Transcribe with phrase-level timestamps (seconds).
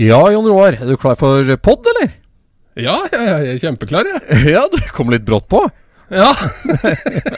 [0.00, 2.14] Ja, Jon Roar, er du klar for pod, eller?
[2.80, 4.38] Ja, ja, ja, jeg er kjempeklar, jeg.
[4.54, 5.60] Ja, du kom litt brått på.
[6.08, 6.30] Ja.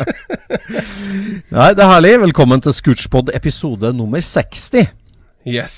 [1.56, 2.12] Nei, det er herlig.
[2.22, 4.86] Velkommen til Scootspod episode nummer 60.
[5.42, 5.74] Yes.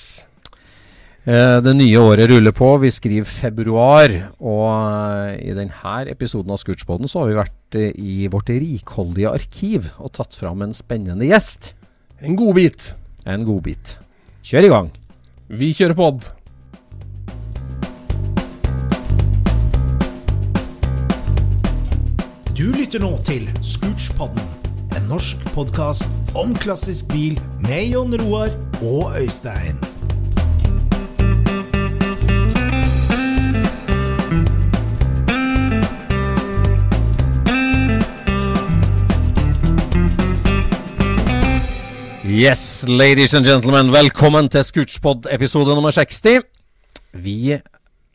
[1.24, 2.68] Eh, det nye året ruller på.
[2.84, 4.18] Vi skriver februar.
[4.44, 9.32] Og eh, i denne episoden av Scootspoden så har vi vært eh, i vårt rikholdige
[9.32, 11.72] arkiv og tatt fram en spennende gjest.
[12.20, 12.92] En godbit.
[13.24, 13.96] En godbit.
[14.44, 14.96] Kjør i gang.
[15.48, 16.34] Vi kjører pod.
[22.54, 24.44] Du lytter nå til Scootspodden,
[24.94, 26.06] en norsk podkast
[26.38, 27.34] om klassisk bil
[27.64, 29.80] med Jon Roar og Øystein.
[42.22, 46.22] Yes, ladies and gentlemen, velkommen til Scootspod episode nummer 60.
[47.12, 47.58] Vi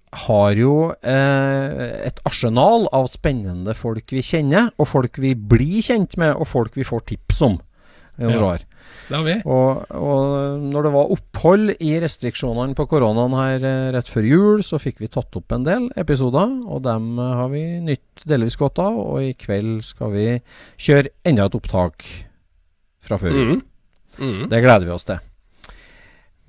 [0.09, 0.74] har jo
[1.06, 6.50] eh, et arsenal av spennende folk vi kjenner, og folk vi blir kjent med, og
[6.50, 7.59] folk vi får tips om.
[8.20, 8.58] Ja.
[9.09, 9.36] Det har vi.
[9.50, 14.66] Og, og når det var opphold i restriksjonene på koronaen her eh, rett før jul,
[14.66, 18.58] så fikk vi tatt opp en del episoder, og dem eh, har vi nytt delvis
[18.59, 18.97] godt av.
[19.00, 20.28] Og i kveld skal vi
[20.81, 22.06] kjøre enda et opptak
[23.06, 23.56] fra før jul.
[23.56, 23.66] Mm.
[24.20, 24.46] Mm.
[24.52, 25.26] Det gleder vi oss til.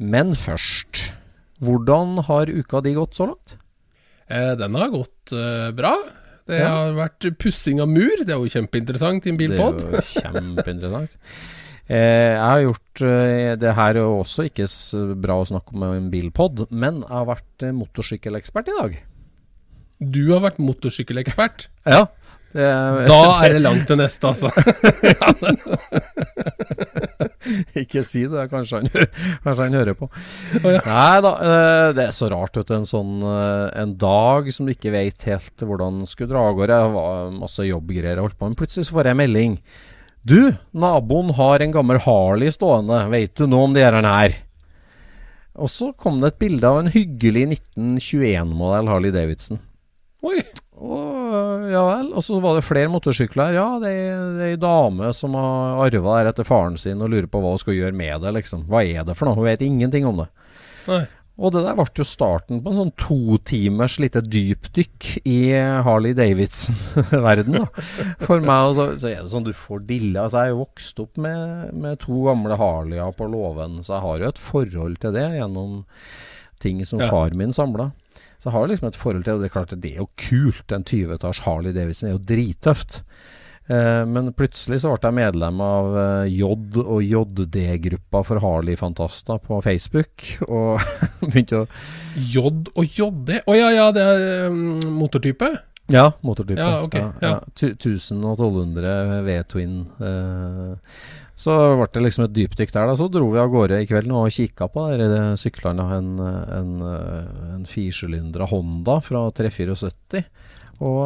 [0.00, 1.10] Men først
[1.60, 3.56] Hvordan har uka di gått så langt?
[4.30, 5.94] Eh, den har gått eh, bra.
[6.50, 6.68] Det Ja.
[6.68, 8.24] har vært pussing av mur.
[8.24, 9.78] Det er jo kjempeinteressant i en bilpod.
[9.78, 11.16] Det er jo kjempeinteressant.
[11.90, 14.66] Eh, jeg har gjort eh, Det her er jo også ikke
[15.20, 18.98] bra å snakke om en bilpod, men jeg har vært motorsykkelekspert i dag.
[20.00, 21.66] Du har vært motorsykkelekspert.
[21.86, 22.06] Ja.
[22.50, 22.66] Det,
[23.06, 24.50] Da er det langt til neste, altså.
[27.80, 28.88] Ikke si det, kanskje han,
[29.44, 30.08] kanskje han hører på.
[30.60, 30.82] Oh, ja.
[30.86, 32.74] Nei da, eh, det er så rart, vet du.
[32.80, 36.80] En sånn eh, en dag som du ikke vet helt hvordan skulle dra av gårde.
[36.82, 38.58] Det var masse jobbgreier jeg holdt på med.
[38.60, 39.56] Plutselig så får jeg melding.
[40.26, 43.04] Du, naboen har en gammel Harley stående.
[43.14, 44.36] Vet du noe om de her?
[45.60, 47.46] Og så kom det et bilde av en hyggelig
[47.78, 49.62] 1921-modell Harley Davidson.
[50.26, 50.42] Oi.
[50.80, 52.10] Og, ja vel.
[52.16, 53.52] Og så var det flere motorsykler.
[53.58, 57.42] Ja, det er, ei dame som har arva det etter faren sin og lurer på
[57.42, 58.64] hva hun skal gjøre med det, liksom.
[58.70, 59.36] Hva er det for noe?
[59.38, 60.30] Hun vet ingenting om det.
[60.88, 61.02] Nei.
[61.40, 65.36] Og det der ble jo starten på en sånn to timers lite dypdykk i
[65.86, 67.84] Harley Davidson-verden, da.
[68.26, 70.16] For meg, så, så er det sånn du får dille.
[70.20, 74.04] Altså, jeg er jo vokst opp med, med to gamle Harleyer på låven, så jeg
[74.04, 75.80] har jo et forhold til det gjennom
[76.60, 77.08] ting som Ja.
[77.08, 77.90] far min samla.
[78.40, 79.36] Så har du liksom et forhold til det.
[79.36, 80.72] og Det er klart det er jo kult.
[80.72, 83.02] En 20-etasje Harley Davidson er jo drittøft.
[83.70, 89.60] Eh, men plutselig så ble jeg medlem av eh, J- og JD-gruppa for Harley-fantaster på
[89.62, 90.24] Facebook.
[90.48, 90.80] Og
[91.30, 91.66] begynte å
[92.16, 93.42] J og JD.
[93.46, 95.52] Å ja, ja, det er um, motortype.
[95.90, 96.58] Ja, motortype.
[96.62, 97.36] Ja, ok, ja.
[97.58, 99.78] Tu- 1012 V-twin.
[100.00, 101.00] Eh,
[101.40, 102.90] så ble det liksom et dypdykk der.
[102.90, 105.86] da Så dro vi av gårde i kveld og kikka på de der syklene.
[105.96, 110.24] En, en, eh, en firsylindra Honda fra 374.
[110.80, 111.00] Og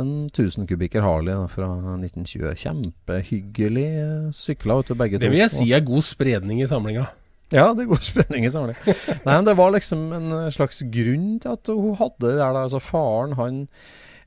[0.00, 1.68] en 1000 kubikker Harley da, fra
[1.98, 2.50] 1920.
[2.62, 7.06] Kjempehyggelig eh, sykla, vet du, begge Det vil jeg si er god spredning i samlinga.
[7.54, 8.78] Ja, det er god spenning i samling.
[9.22, 12.58] Nei, men det var liksom en slags grunn til at hun hadde det der.
[12.64, 13.60] Altså Faren han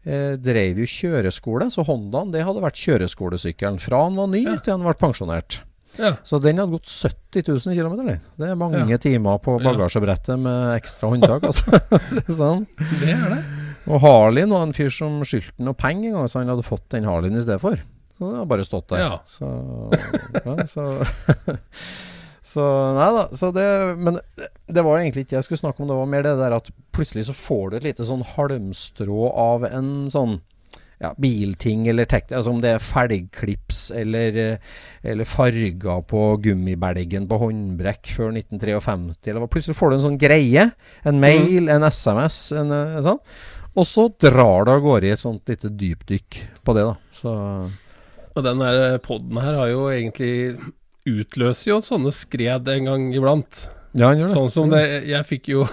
[0.09, 4.55] eh, drev jo kjøreskole, så Hondaen det hadde vært kjøreskolesykkelen fra han var ny Ja.
[4.57, 5.61] til han ble pensjonert.
[5.99, 6.13] Ja.
[6.23, 7.95] Så den hadde gått 70 000 km.
[8.39, 8.97] Det er mange Ja.
[8.97, 11.43] timer på bagasjebrettet med ekstra håndtak.
[11.43, 11.65] altså.
[12.39, 12.65] sånn.
[13.01, 13.39] Det er det.
[13.89, 16.87] Og Harleyen var en fyr som skyldte noe penger en gang, så han hadde fått
[16.93, 17.75] den Harleyen i stedet for.
[18.19, 18.99] Så det har bare stått der.
[18.99, 19.19] Ja.
[19.27, 19.47] Så,
[20.45, 20.85] ja, så,
[22.49, 22.65] så
[22.97, 23.23] Nei da.
[23.37, 23.65] Så det,
[24.01, 24.19] men
[24.65, 25.89] det var egentlig ikke jeg skulle snakke om.
[25.91, 29.67] Det var mer det der at plutselig så får du et lite sånn halmstrå av
[29.69, 30.39] en sånn
[30.99, 34.73] ja, bilting eller tekt, altså om det er felgklips eller, eh,
[35.07, 39.51] eller farger på gummibelgen på håndbrekk før 1953, eller hva.
[39.51, 40.65] Plutselig får du en sånn greie.
[41.07, 43.21] En mail, en SMS, en, en sånn.
[43.79, 46.97] Og så drar det av gårde i et sånt lite dypdykk på det, da.
[47.15, 47.35] Så
[48.35, 50.33] Og den der poden her har jo egentlig
[51.09, 53.65] utløser jo sånne skred en gang iblant.
[53.97, 54.35] Ja, han gjør det.
[54.35, 55.63] Sånn som det Jeg fikk jo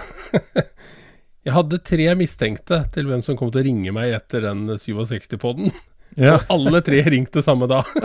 [1.47, 5.71] Jeg hadde tre mistenkte til hvem som kom til å ringe meg etter den 67-poden.
[6.17, 6.33] Ja.
[6.35, 7.87] Og alle tre ringte samme dag.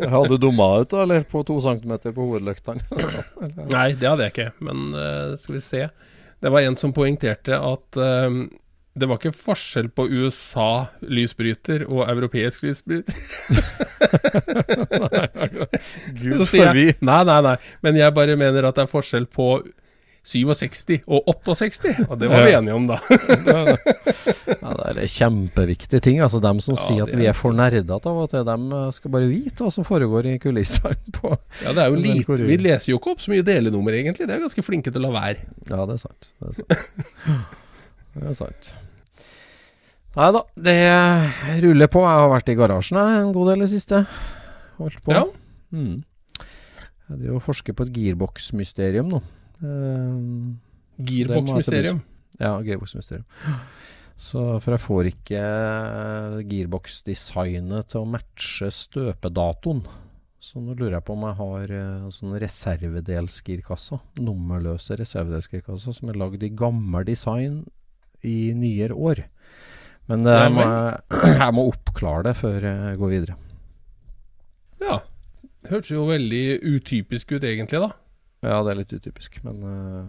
[0.00, 2.82] Hadde du dumma ut, da, eller på to centimeter på hovedløktene?
[3.74, 4.48] Nei, det hadde jeg ikke.
[4.64, 5.82] Men uh, skal vi se.
[6.42, 8.40] Det var en som poengterte at eh,
[8.96, 13.16] det var ikke forskjell på USA-lysbryter og europeisk lysbryter.
[16.20, 17.56] Gud Så sier jeg nei, nei, nei.
[17.84, 19.46] Men jeg bare mener at det er forskjell på
[20.26, 21.92] 67 og 68.
[22.08, 22.96] Og det var vi enige om, da.
[24.66, 26.16] Ja, det er kjempeviktige ting.
[26.24, 28.88] Altså, dem som Ja, sier at vi er for nerdete av og til, dem eh,
[28.96, 31.28] skal bare vite hva som foregår i kulissene på
[31.62, 34.26] Ja, det er jo lite Vi leser jo ikke opp så mye delenummer, egentlig.
[34.26, 35.38] Det er ganske flinke til å la være.
[35.70, 36.22] Ja, det er sant.
[36.40, 36.72] Det er sant.
[38.16, 38.62] Det er sant.
[40.16, 40.76] Nei da, det
[41.60, 42.00] ruller på.
[42.00, 43.98] Jeg har vært i garasjen en god del i det siste.
[44.78, 45.12] Holdt på.
[45.12, 45.26] Ja.
[45.76, 45.98] Mm.
[47.06, 49.20] Jeg driver og forsker på et gearbox-mysterium nå.
[49.60, 52.00] Eh, Gearbox-mysterium.
[52.40, 53.28] Ja, gearbox-mysterium.
[54.16, 55.44] Så, for jeg får ikke
[56.48, 59.84] girboksdesignet gearbox-designet til å matche støpedatoen.
[60.40, 64.00] Så nå lurer jeg på om jeg har eh, sånn reservedelsgirkasser.
[64.24, 67.66] Nummerløse reservedelsgirkasser som er lagd i gammel design
[68.24, 69.26] i nyere år.
[70.10, 70.64] Men det jeg, må
[71.42, 73.36] jeg må oppklare det før jeg går videre.
[74.82, 75.00] Ja.
[75.62, 77.90] Det hørtes jo veldig utypisk ut, egentlig, da.
[78.46, 80.06] Ja, det er litt utypisk, men uh,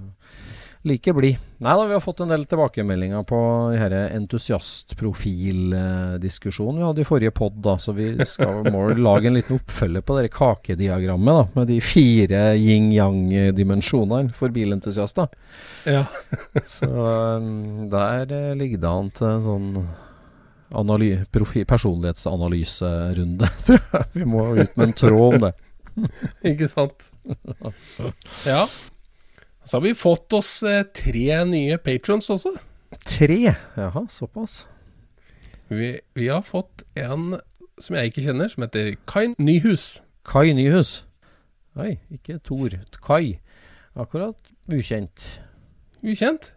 [0.87, 1.37] like blid.
[1.63, 3.37] Nei da, vi har fått en del tilbakemeldinger på
[3.73, 9.57] denne entusiastprofildiskusjonen vi hadde i forrige pod, da, så vi skal, må lage en liten
[9.57, 15.27] oppfølger på det kakediagrammet, da, med de fire yin-yang-dimensjonene for bilentusiaster.
[15.87, 16.03] Ja.
[16.77, 19.67] Så um, der eh, ligger det an til sånn
[20.67, 24.03] personlighetsanalyserunde, tror jeg.
[24.13, 25.53] Vi må ut med en tråd om det.
[26.49, 27.09] Ikke sant?
[28.45, 28.67] Ja.
[29.67, 32.53] Så har vi fått oss eh, tre nye patrons også.
[33.03, 33.39] Tre?
[33.75, 34.61] Jaha, såpass.
[35.67, 37.33] Vi, vi har fått en
[37.77, 39.99] som jeg ikke kjenner, som heter Kai Nyhus.
[40.25, 41.01] Kai Nyhus.
[41.77, 42.73] Nei, ikke Tor.
[43.03, 43.35] Kai.
[43.99, 44.37] Akkurat
[44.71, 45.27] ukjent.
[46.05, 46.53] Ukjent,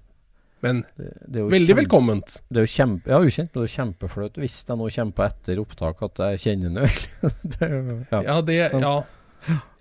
[0.63, 2.37] men Det, det veldig kjempe- velkomment.
[2.49, 5.27] Det er jo kjempe, ja, ukjent, men det er kjempeflaut hvis jeg nå kommer på
[5.27, 8.05] etter opptak at jeg kjenner ham.
[8.13, 8.23] ja.
[8.31, 8.95] Ja, det Ja,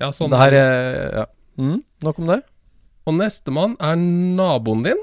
[0.02, 0.32] ja sånn.
[0.32, 0.74] Det her er
[1.22, 1.28] ja.
[1.60, 2.42] mm, Nok om det.
[3.10, 5.00] Og nestemann er naboen din.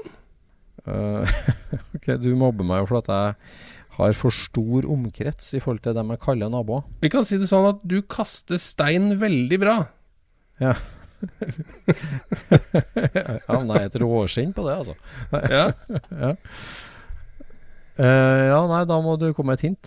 [0.87, 1.27] Uh,
[1.97, 3.35] ok, du mobber meg jo for at jeg
[3.97, 6.85] har for stor omkrets i forhold til dem jeg kaller naboer.
[7.01, 9.77] Vi kan si det sånn at du kaster stein veldig bra.
[10.61, 10.75] ja,
[13.67, 14.95] nei, et råskinn på det, altså.
[15.57, 15.65] Ja.
[17.97, 19.85] Eh, ja, nei, da må du komme med et hint.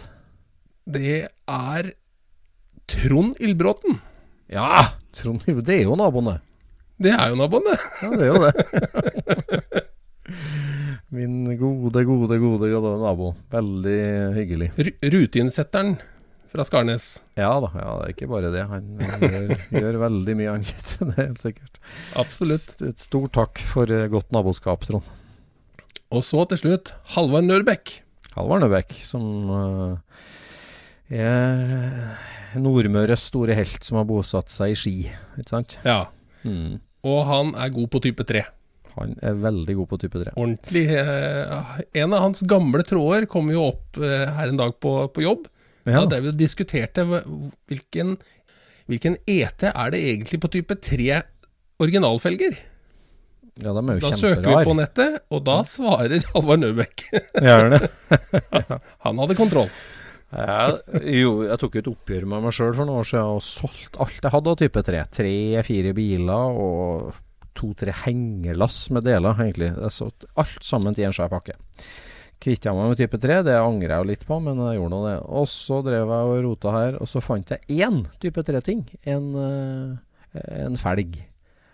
[0.90, 1.92] Det er
[2.90, 4.00] Trond Ildbråten.
[4.50, 4.84] Ja!
[5.14, 6.36] Trond, det er jo naboene.
[7.02, 7.12] det.
[7.16, 7.74] Er jo naboene.
[8.02, 9.84] Ja, det er jo det.
[11.10, 13.32] Min gode, gode, gode, gode nabo.
[13.50, 13.98] Veldig
[14.36, 14.68] hyggelig.
[14.78, 15.96] Ru- Ruteinnsetteren
[16.50, 17.06] fra Skarnes.
[17.38, 18.62] Ja da, ja, det er ikke bare det.
[18.70, 20.84] Han gjør, gjør veldig mye annet.
[21.00, 21.80] Det er helt sikkert.
[22.18, 22.68] Absolutt.
[22.78, 25.06] Et, et stort takk for eh, godt naboskap, Trond.
[26.10, 27.96] Og så til slutt Halvard Nørbekk.
[28.36, 30.26] Halvard Nørbekk, som eh,
[32.60, 34.94] Nordmøres store helt som har bosatt seg i Ski,
[35.40, 35.78] ikke sant?
[35.86, 36.04] Ja.
[36.46, 36.78] Mm.
[37.06, 38.44] Og han er god på type 3.
[38.96, 40.34] Han er veldig god på type 3.
[40.34, 40.84] Ordentlig.
[40.92, 45.24] Eh, en av hans gamle tråder kom jo opp eh, her en dag på, på
[45.24, 45.46] jobb.
[45.88, 48.16] Ja, Da drev vi og diskuterte hvilken,
[48.90, 51.22] hvilken ET er det egentlig på type 3
[51.80, 52.58] originalfelger.
[53.60, 57.06] Ja, de er jo Da søker vi på nettet, og da svarer Halvard Nøbekk.
[57.40, 57.82] Gjør det?
[59.06, 59.72] Han hadde kontroll.
[60.30, 63.98] Jeg, jo, jeg tok et oppgjør med meg sjøl for noen år siden og solgte
[64.04, 65.00] alt jeg hadde av type 3.
[65.16, 67.18] Tre-fire biler og
[67.58, 69.72] to-tre hengelass med deler, egentlig.
[69.74, 71.56] Jeg solgte alt sammen til en svær pakke.
[72.40, 75.00] Kvitta meg med type 3, det angrer jeg jo litt på, men jeg gjorde nå
[75.08, 75.16] det.
[75.40, 78.86] Og så drev jeg og rota her, og så fant jeg én type 3-ting.
[79.12, 81.18] En, eh, en felg.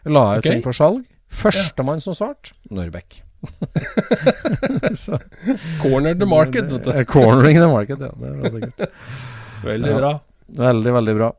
[0.09, 0.57] La jeg ut okay.
[0.57, 1.05] den for salg.
[1.27, 3.26] Førstemann som svarte, Nørbekk.
[4.95, 5.19] så,
[5.83, 6.91] Corner the market, vet du.
[6.93, 8.13] Eh, Cornering the market, ja.
[8.17, 8.91] Det var sikkert.
[9.65, 9.97] Veldig Ja.
[9.99, 10.13] bra.
[10.47, 11.33] Veldig, veldig bra.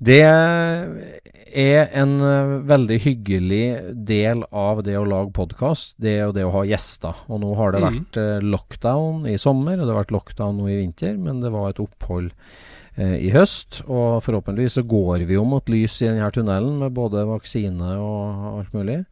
[0.00, 3.64] Det er en eh, veldig hyggelig
[4.06, 5.94] del av det å lage podkast.
[6.00, 7.14] Det er jo det å ha gjester.
[7.28, 7.90] Og nå har det Mhm.
[7.90, 8.50] vært mm.
[8.50, 11.80] lockdown i sommer, og det har vært lockdown nå i vinter, men det var et
[11.82, 12.30] opphold
[13.00, 13.82] i høst.
[13.88, 18.58] Og forhåpentligvis så går vi jo mot lys i denne tunnelen med både vaksine og
[18.60, 19.06] alt mulig.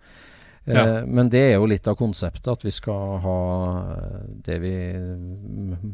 [0.68, 1.04] Eh, Ja.
[1.06, 3.36] Men det er jo litt av konseptet, at vi skal ha
[3.94, 5.92] eh, det vi mm,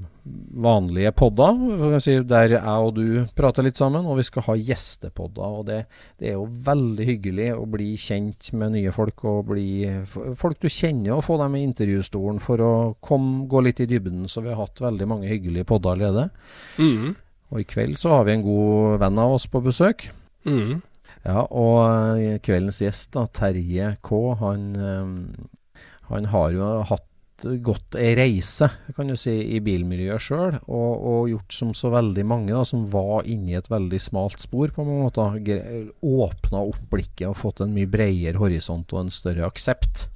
[0.64, 5.58] Vanlige podder, si, der jeg og du prater litt sammen, og vi skal ha gjestepodder.
[5.60, 5.80] Og det,
[6.18, 9.66] det er jo veldig hyggelig å bli kjent med nye folk, og bli
[10.38, 12.72] folk du kjenner, og få dem i intervjustolen for å
[13.04, 14.24] kom, gå litt i dybden.
[14.32, 16.30] Så vi har hatt veldig mange hyggelige podder allerede.
[16.80, 17.12] Mm.
[17.52, 20.08] Og i kveld så har vi en god venn av oss på besøk.
[20.48, 20.80] Mhm.
[21.24, 27.10] Ja, og eh, kveldens gjest, da, Terje K, han, eh, han har jo hatt
[27.64, 32.24] gått ei reise, kan du si, i bilmiljøet sjøl, og, og gjort som så veldig
[32.28, 35.26] mange da, som var inne i et veldig smalt spor, på en måte.
[36.04, 40.08] Åpna opp blikket og fått en mye bredere horisont og en større aksept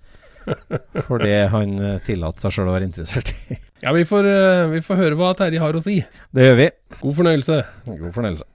[1.05, 3.59] for det han eh, tillater seg sjøl å være interessert i.
[3.85, 4.29] Ja, vi får,
[4.73, 5.99] vi får høre hva Terje har å si.
[6.35, 6.71] Det gjør vi.
[7.03, 7.59] God fornøyelse.
[7.91, 8.49] God fornøyelse.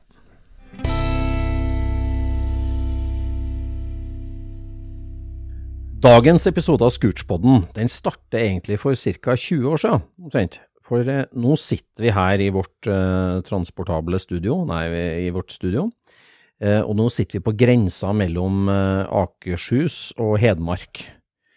[6.03, 9.38] Dagens episode av Scootspodden den starter egentlig for ca.
[9.39, 10.57] 20 år siden, omtrent.
[10.83, 14.81] For eh, nå sitter vi her i vårt eh, transportable studio, nei,
[15.24, 15.86] i vårt studio.
[16.60, 21.05] Eh, og nå sitter vi på grensa mellom eh, Akershus og Hedmark.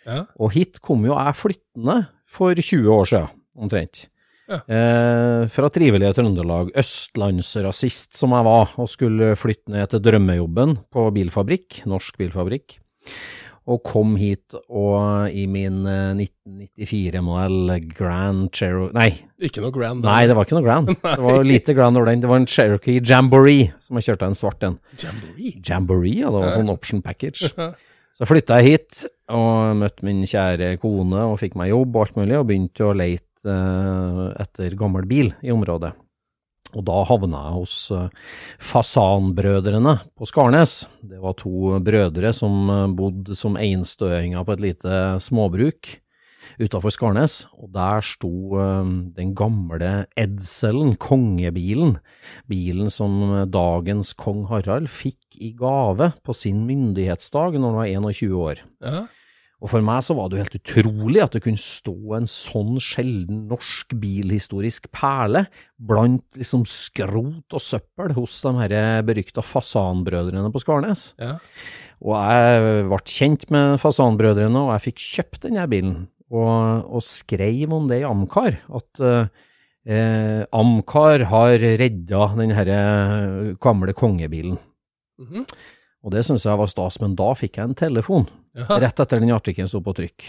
[0.07, 0.23] Ja.
[0.39, 4.07] Og hit kom jo jeg flyttende for 20 år siden, omtrent.
[4.47, 4.63] Ja.
[4.63, 11.11] Eh, fra trivelige Trøndelag, østlandsrasist som jeg var, og skulle flytte ned til drømmejobben på
[11.19, 12.79] bilfabrikk, norsk bilfabrikk.
[13.67, 19.09] Og kom hit og i min eh, 1994-modell Grand Cherokee Nei,
[19.43, 20.05] Ikke noe grand.
[20.07, 20.93] nei, det var ikke noe Grand.
[21.03, 22.23] Det var lite Grand over den.
[22.23, 24.79] Det var en Cherokee Jamboree som jeg kjørte en svart en.
[25.03, 25.57] Jamboree.
[25.67, 27.51] Jamboree, ja, det var sånn option package.
[28.17, 29.03] Så flytta jeg hit
[29.35, 32.95] og møtte min kjære kone og fikk meg jobb og alt mulig, og begynte å
[32.97, 35.91] leite eh, etter gammel bil i området.
[36.77, 40.83] Og da havna jeg hos eh, Fasanbrødrene på Skarnes.
[41.01, 45.97] Det var to brødre som eh, bodde som einstøinger på et lite småbruk
[46.63, 51.97] utafor Skarnes, og der sto eh, den gamle Edselen, kongebilen,
[52.49, 53.19] bilen som
[53.53, 58.67] dagens kong Harald fikk i gave på sin myndighetsdag når han var 21 år.
[58.85, 59.07] Ja.
[59.65, 62.77] Og for meg så var det jo helt utrolig at det kunne stå en sånn
[62.83, 65.47] sjelden norsk bilhistorisk perle
[65.81, 68.77] blant liksom skrot og søppel hos de her
[69.09, 71.09] berykta Fasanbrødrene på Skarnes.
[71.23, 71.39] Ja.
[72.05, 75.97] Og jeg ble kjent med Fasanbrødrene, og jeg fikk kjøpt denne bilen,
[76.29, 83.55] og, og skrev om det i Amcar, at eh, Amcar har redda den her eh,
[83.63, 84.61] gamle kongebilen.
[85.23, 85.49] Mhm.
[86.07, 88.79] Og det syns jeg var stas, men da fikk jeg en telefon ja.
[88.79, 90.29] rett etter den artikkelen sto på trykk.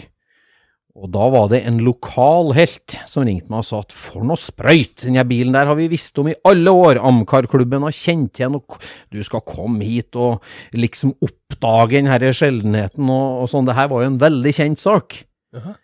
[0.98, 4.40] Og da var det en lokal helt som ringte meg og sa at for noe
[4.40, 8.56] sprøyt, denne bilen der har vi visst om i alle år, Amcar-klubben har kjent igjen,
[8.58, 8.80] og
[9.14, 10.42] du skal komme hit og
[10.74, 14.82] liksom oppdage den her sjeldenheten og, og sånn, det her var jo en veldig kjent
[14.82, 15.20] sak.
[15.54, 15.78] Jaha.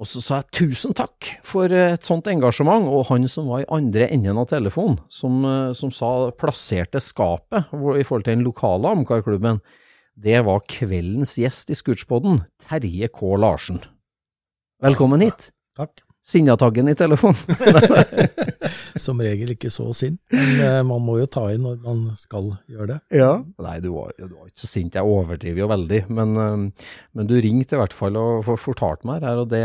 [0.00, 3.62] Og så sa jeg tusen takk for eh, et sånt engasjement, og han som var
[3.66, 8.46] i andre enden av telefonen, som, eh, som sa plasserte skapet i forhold til den
[8.46, 9.60] lokale Amcar-klubben,
[10.20, 13.34] det var kveldens gjest i Scootspoden, Terje K.
[13.40, 13.84] Larsen.
[14.80, 15.50] Velkommen hit.
[15.76, 16.00] Takk.
[16.20, 17.38] Sinnataggen i telefonen.
[19.00, 22.50] Som regel ikke så sint, men eh, man må jo ta i når man skal
[22.68, 22.98] gjøre det.
[23.22, 23.30] Ja.
[23.62, 27.30] Nei, du var, du var ikke så sint, jeg overdriver jo veldig, men, eh, men
[27.30, 29.62] du ringte i hvert fall og fortalte meg her, og det,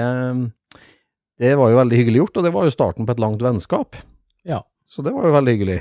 [1.41, 3.99] det var jo veldig hyggelig gjort, og det var jo starten på et langt vennskap.
[4.47, 4.61] Ja.
[4.85, 5.79] Så det var jo veldig hyggelig.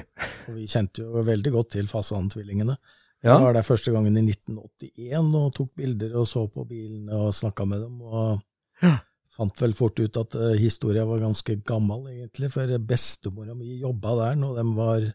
[0.48, 2.78] Og vi kjente jo veldig godt til Fasan-tvillingene.
[3.24, 3.34] Ja.
[3.34, 7.34] Jeg var der første gangen i 1981 og tok bilder og så på bilene og
[7.36, 8.00] snakka med dem.
[8.00, 8.40] og
[8.82, 8.96] Ja.
[9.34, 14.14] Fant vel fort ut at uh, historia var ganske gammel, egentlig, for bestemora mi jobba
[14.20, 15.10] der når de var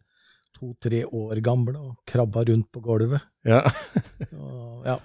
[0.60, 3.24] to-tre år gamle og krabba rundt på gulvet.
[3.48, 3.64] Ja.
[4.36, 4.98] Og, ja.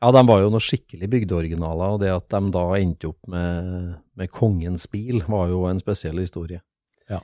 [0.00, 3.98] Ja, de var jo noe skikkelig bygdeoriginaler, og det at de da endte opp med,
[4.16, 6.62] med kongens bil, var jo en spesiell historie.
[7.12, 7.20] Ja.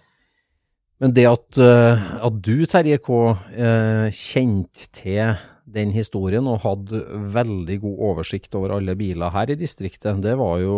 [1.00, 3.16] Men det at, eh, at du, Terje K,
[3.56, 7.00] eh, kjente til den historien og hadde
[7.32, 10.76] veldig god oversikt over alle biler her i distriktet, det var jo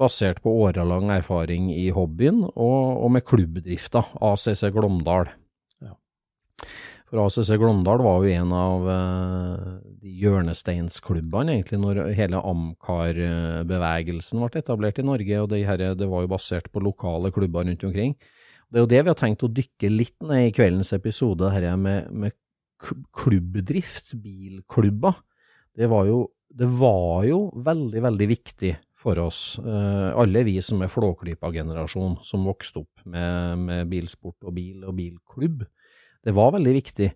[0.00, 5.30] basert på årelang erfaring i hobbyen og, og med klubbdrifta, ACC Glåmdal.
[5.84, 5.94] Ja.
[7.06, 9.66] For ACC Glåmdal var jo en av eh,
[10.02, 16.24] de hjørnesteinsklubbene, egentlig, når hele Amcar-bevegelsen ble etablert i Norge, og det, her, det var
[16.24, 18.16] jo basert på lokale klubber rundt omkring.
[18.66, 21.76] Det er jo det vi har tenkt å dykke litt ned i kveldens episode, dette
[21.78, 22.34] med, med
[23.14, 25.20] klubbdrift, bilklubber.
[25.74, 26.18] Det var jo,
[26.50, 28.72] det var jo veldig, veldig viktig
[29.04, 34.56] for oss, eh, alle vi som er Flåklypa-generasjon, som vokste opp med, med, bilsport og
[34.56, 35.64] bil og bilklubb.
[36.24, 37.10] Det var veldig viktig.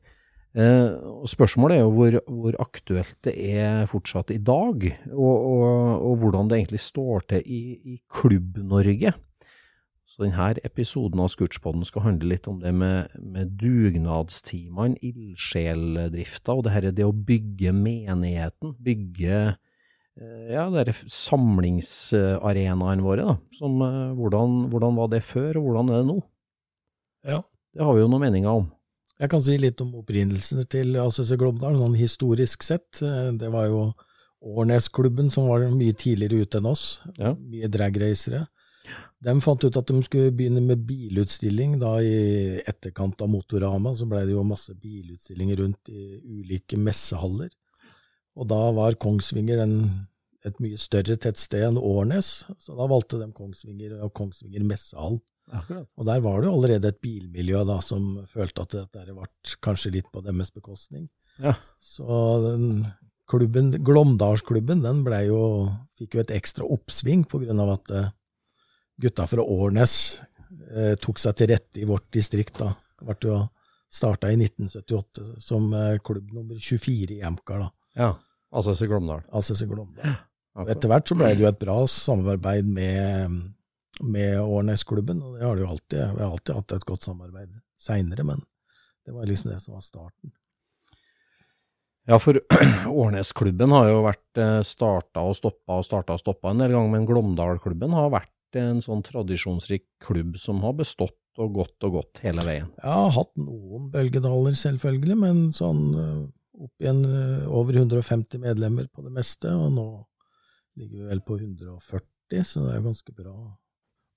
[0.59, 6.05] Eh, og spørsmålet er jo hvor, hvor, aktuelt det er fortsatt i dag, og, og,
[6.11, 7.63] og hvordan det egentlig står til i,
[7.95, 9.15] i Klubb-Norge.
[10.09, 16.65] Så denne episoden av Scootspoden skal handle litt om det med, med dugnadstimene, ildsjeldrifta, og
[16.65, 19.59] det her er det å bygge menigheten, bygge
[20.51, 23.37] ja, det samlingsarenaene våre, da.
[23.55, 26.19] Som, eh, hvordan, hvordan, var det før, og hvordan er det nå?
[27.29, 27.41] Ja.
[27.75, 28.67] Det har vi jo noen meninger om.
[29.19, 33.03] Jeg kan si litt om opprinnelsene til ACC Glåmdal, sånn historisk sett.
[33.03, 33.81] Eh, det var jo
[34.39, 37.01] Årnesklubben som var mye tidligere ute enn oss.
[37.19, 37.35] Ja.
[37.35, 38.47] Mye dragracere.
[39.19, 43.97] De fant ut at de skulle begynne med bilutstilling da i etterkant av Motorama.
[43.99, 47.51] Så blei det jo masse bilutstillinger rundt i ulike messehaller.
[48.39, 49.75] Og da var Kongsvinger en,
[50.47, 55.19] et mye større tettsted enn Årnes, så da valgte de Kongsvinger og Kongsvinger messehall.
[55.49, 55.89] Akkurat.
[55.97, 59.29] Og der var det jo allerede et bilmiljø da, som følte at dette ble
[59.65, 61.09] kanskje litt på deres bekostning.
[61.41, 61.55] Ja.
[61.81, 62.85] Så den
[63.29, 65.43] klubben, Glåmdalsklubben den ble jo,
[65.99, 68.11] fikk jo et ekstra oppsving av at eh,
[69.01, 69.95] gutta fra Årnes
[70.75, 72.59] eh, tok seg til rette i vårt distrikt.
[72.61, 72.75] da.
[72.99, 73.41] Det ble jo
[73.89, 77.71] starta i 1978 som eh, klubb nummer 24 i Amcar, da.
[77.99, 78.15] Ja.
[78.53, 79.23] ACC Glåmdal.
[79.37, 80.17] ACC Glåmdal.
[80.59, 83.37] Og etter hvert så ble det jo et bra samarbeid med,
[84.03, 86.01] med Årnesklubben, og det har det jo alltid.
[86.17, 88.43] Vi har alltid hatt et godt samarbeid seinere, men
[89.07, 90.33] det var liksom det som var starten.
[92.09, 92.41] Ja, for
[93.05, 97.07] Årnesklubben har jo vært starta og stoppa og starta og stoppa en del ganger, men
[97.07, 102.43] Glåmdalklubben har vært en sånn tradisjonsrik klubb som har bestått og gått og gått hele
[102.47, 102.71] veien.
[102.83, 106.23] Har hatt noen bølgedaler, selvfølgelig, men sånn eh,
[106.59, 109.87] opp igjen eh, over 150 medlemmer på det meste, og nå
[110.79, 113.35] ligger vi vel på 140, så det er ganske bra.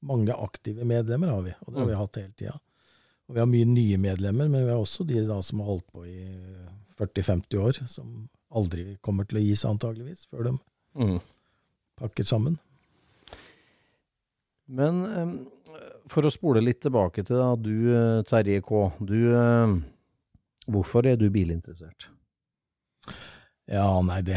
[0.10, 2.56] Mange aktive medlemmer har vi, og det har vi hatt hele tida.
[3.30, 5.88] Og vi har mye nye medlemmer, men vi har også de da som har holdt
[5.93, 6.25] på i
[6.99, 10.58] 40-50 år, som aldri kommer til å gi seg antageligvis, før de
[10.97, 11.21] Mm.
[12.01, 12.58] pakker sammen.
[14.67, 15.47] Men
[16.12, 18.82] for å spole litt tilbake til da, du eh, Terje K.
[18.99, 19.75] Du, eh,
[20.71, 22.10] hvorfor er du bilinteressert?
[23.72, 24.36] Ja, nei, det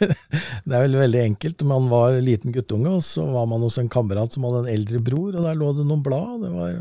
[0.66, 1.62] Det er vel veldig enkelt.
[1.68, 5.00] Man var liten guttunge, og så var man hos en kamerat som hadde en eldre
[5.06, 6.40] bror, og der lå det noen blad.
[6.42, 6.78] Det var,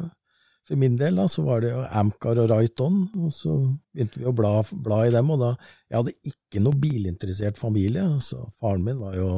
[0.66, 3.54] for min del da, så var det jo Amcar og Right On, og så
[3.94, 4.56] begynte vi å bla,
[4.88, 5.30] bla i dem.
[5.36, 5.52] Og da
[5.92, 8.08] Jeg hadde ikke noe bilinteressert familie.
[8.24, 9.30] så Faren min var jo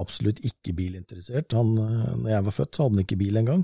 [0.00, 1.54] absolutt ikke bilinteressert.
[1.54, 1.76] Han,
[2.24, 3.62] når jeg var født, så hadde han ikke bil engang.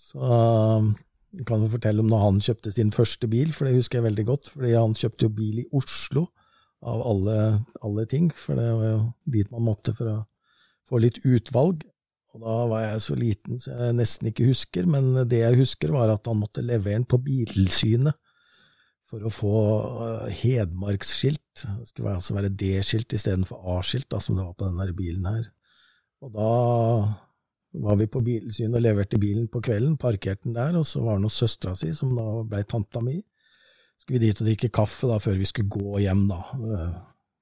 [0.00, 1.13] Så jeg
[1.48, 4.26] kan jo fortelle om når han kjøpte sin første bil, for det husker jeg veldig
[4.28, 4.50] godt.
[4.52, 6.28] fordi han kjøpte jo bil i Oslo,
[6.84, 7.38] av alle,
[7.82, 8.28] alle ting.
[8.36, 9.00] For det var jo
[9.36, 10.18] dit man måtte for å
[10.88, 11.84] få litt utvalg.
[12.34, 15.94] Og da var jeg så liten så jeg nesten ikke husker, men det jeg husker,
[15.94, 18.18] var at han måtte levere den på Bilsynet
[19.04, 19.58] for å få
[20.00, 21.62] uh, Hedmarksskilt.
[21.62, 25.46] Det skulle altså være D-skilt istedenfor A-skilt, som det var på denne bilen her.
[26.24, 26.50] Og da
[27.74, 31.18] var vi på Bilsynet og leverte bilen på kvelden, parkerte den der, og så var
[31.18, 33.18] det noe søstera si, som da blei tanta mi.
[33.98, 36.40] Skulle vi dit og drikke kaffe da, før vi skulle gå hjem, da.
[36.58, 36.92] Uh,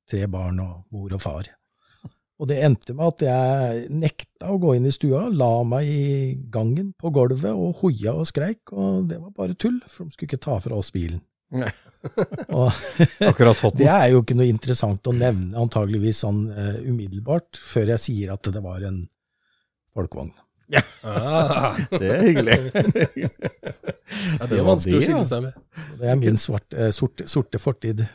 [0.08, 1.50] tre barn og mor og far.
[2.42, 6.06] Og det endte med at jeg nekta å gå inn i stua, la meg i
[6.52, 10.32] gangen på gulvet og hoia og skreik, og det var bare tull, for de skulle
[10.32, 11.22] ikke ta fra oss bilen.
[12.56, 12.72] Og
[13.76, 18.32] det er jo ikke noe interessant å nevne antageligvis sånn uh, umiddelbart, før jeg sier
[18.32, 19.02] at det var en
[19.96, 20.32] folkevogn.
[21.04, 22.58] Ah, Det er hyggelig.
[23.26, 25.58] ja, det er vanskelig å skille seg med.
[25.76, 28.06] Så det er min svart, eh, sorte, sorte fortid.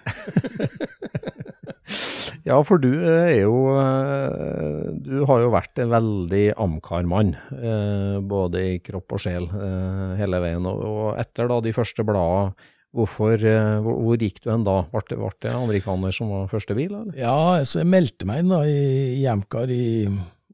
[2.47, 8.17] Ja, for du eh, er jo eh, Du har jo vært en veldig Amcar-mann, eh,
[8.23, 10.67] både i kropp og sjel, eh, hele veien.
[10.69, 13.35] Og, etter da de første bladene Hvorfor,
[13.83, 14.77] hvor, hvor gikk du hen da?
[14.89, 17.17] Ble det, ble det amerikaner som var første bil, eller?
[17.19, 18.79] Ja, så jeg meldte meg inn da i,
[19.19, 20.07] i Amcar i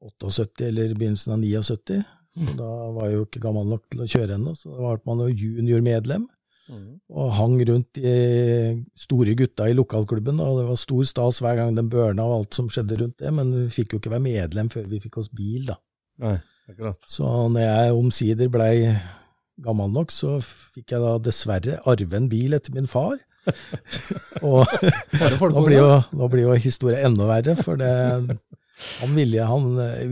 [0.04, 2.04] 78 eller begynnelsen av 79.
[2.34, 5.10] Så da var jeg jo ikke gammel nok til å kjøre ennå, så da ble
[5.10, 6.26] man jo juniormedlem.
[7.14, 8.14] Og hang rundt de
[8.98, 12.58] store gutta i lokalklubben, og det var stor stas hver gang den børna og alt
[12.58, 15.30] som skjedde rundt det, men vi fikk jo ikke være medlem før vi fikk oss
[15.34, 15.78] bil, da.
[16.24, 16.38] Nei,
[16.72, 17.06] akkurat.
[17.10, 18.74] Så når jeg omsider blei
[19.64, 23.20] gammel nok, så fikk jeg da dessverre arve en bil etter min far.
[24.48, 27.92] og nå blir, jo, nå blir jo historien enda verre, for det,
[29.00, 29.68] han ville, han,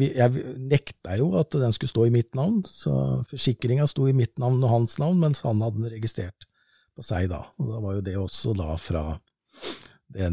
[0.05, 2.93] jeg nekta jo at den skulle stå i mitt navn, så
[3.29, 6.47] forsikringa sto i mitt navn og hans navn, mens han hadde den registrert
[6.95, 7.43] på seg da.
[7.59, 9.05] Og da var jo det også da fra
[10.11, 10.29] det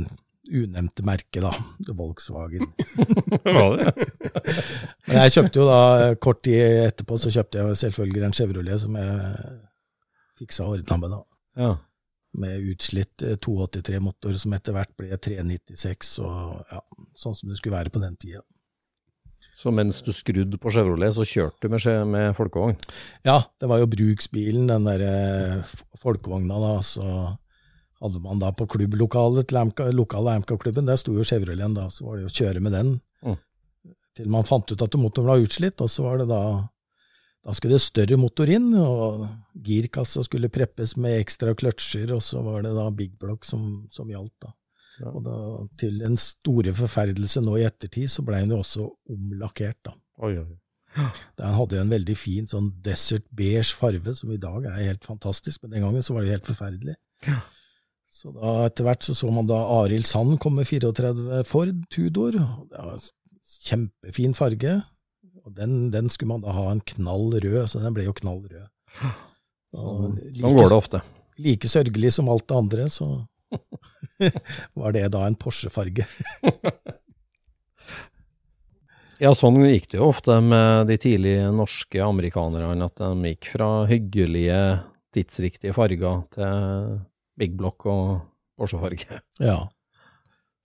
[0.49, 1.53] unevnte merket, da,
[1.97, 2.71] Volkswagen.
[3.45, 3.93] Var det?
[5.09, 5.81] Men jeg kjøpte jo da,
[6.21, 9.59] kort tid etterpå, så kjøpte jeg selvfølgelig en Chevrolet som jeg
[10.41, 11.21] fiksa og ordna med, da.
[11.59, 11.75] Ja.
[12.39, 16.85] Med utslitt eh, 283-motor som etter hvert ble 396, og ja,
[17.19, 18.45] sånn som det skulle være på den tida.
[19.59, 22.77] Så mens du skrudde på Chevrolet, så kjørte du med, med folkevogn?
[23.27, 27.09] Ja, det var jo bruksbilen, den der eh, folkevogna da, så
[27.99, 32.07] hadde man da på klubblokalet til Amca, lokale Amca-klubben, der sto jo Chevroleten da, så
[32.07, 32.93] var det jo å kjøre med den.
[33.27, 33.39] Mm.
[34.19, 36.43] Til man fant ut at motoren var utslitt, og så var det da,
[37.47, 39.27] da skulle det større motor inn, og
[39.65, 44.11] girkassa skulle preppes med ekstra kløtsjer, og så var det da Big Block som, som
[44.11, 44.55] gjaldt da.
[44.99, 45.13] Ja.
[45.13, 45.35] Og da,
[45.79, 49.95] til en store forferdelse nå i ettertid, så ble den jo også omlakkert da.
[50.27, 50.59] Oi, oi.
[51.39, 55.07] Den hadde jo en veldig fin sånn desert beige farve, som i dag er helt
[55.07, 56.97] fantastisk, men den gangen så var det helt forferdelig.
[57.29, 57.39] Ja.
[58.19, 62.39] Så da etter hvert så så man da Arild Sand komme med 34 Ford Tudor.
[62.41, 63.05] og Det var en
[63.69, 64.79] kjempefin farge,
[65.49, 68.45] og den, den skulle man da ha en knall rød, så den ble jo knall
[68.45, 68.69] rød.
[69.79, 71.01] Og Sånn går det ofte.
[71.45, 73.09] like sørgelig som alt det andre, så
[74.81, 76.07] var det da en Porsche-farge.
[79.19, 83.69] Ja, sånn gikk det jo ofte med de tidlige norske amerikanerne, at de gikk fra
[83.91, 84.59] hyggelige,
[85.17, 86.93] tidsriktige farger til
[87.39, 88.21] Big Block og
[88.59, 89.19] Porsche-farge.
[89.43, 89.57] Ja.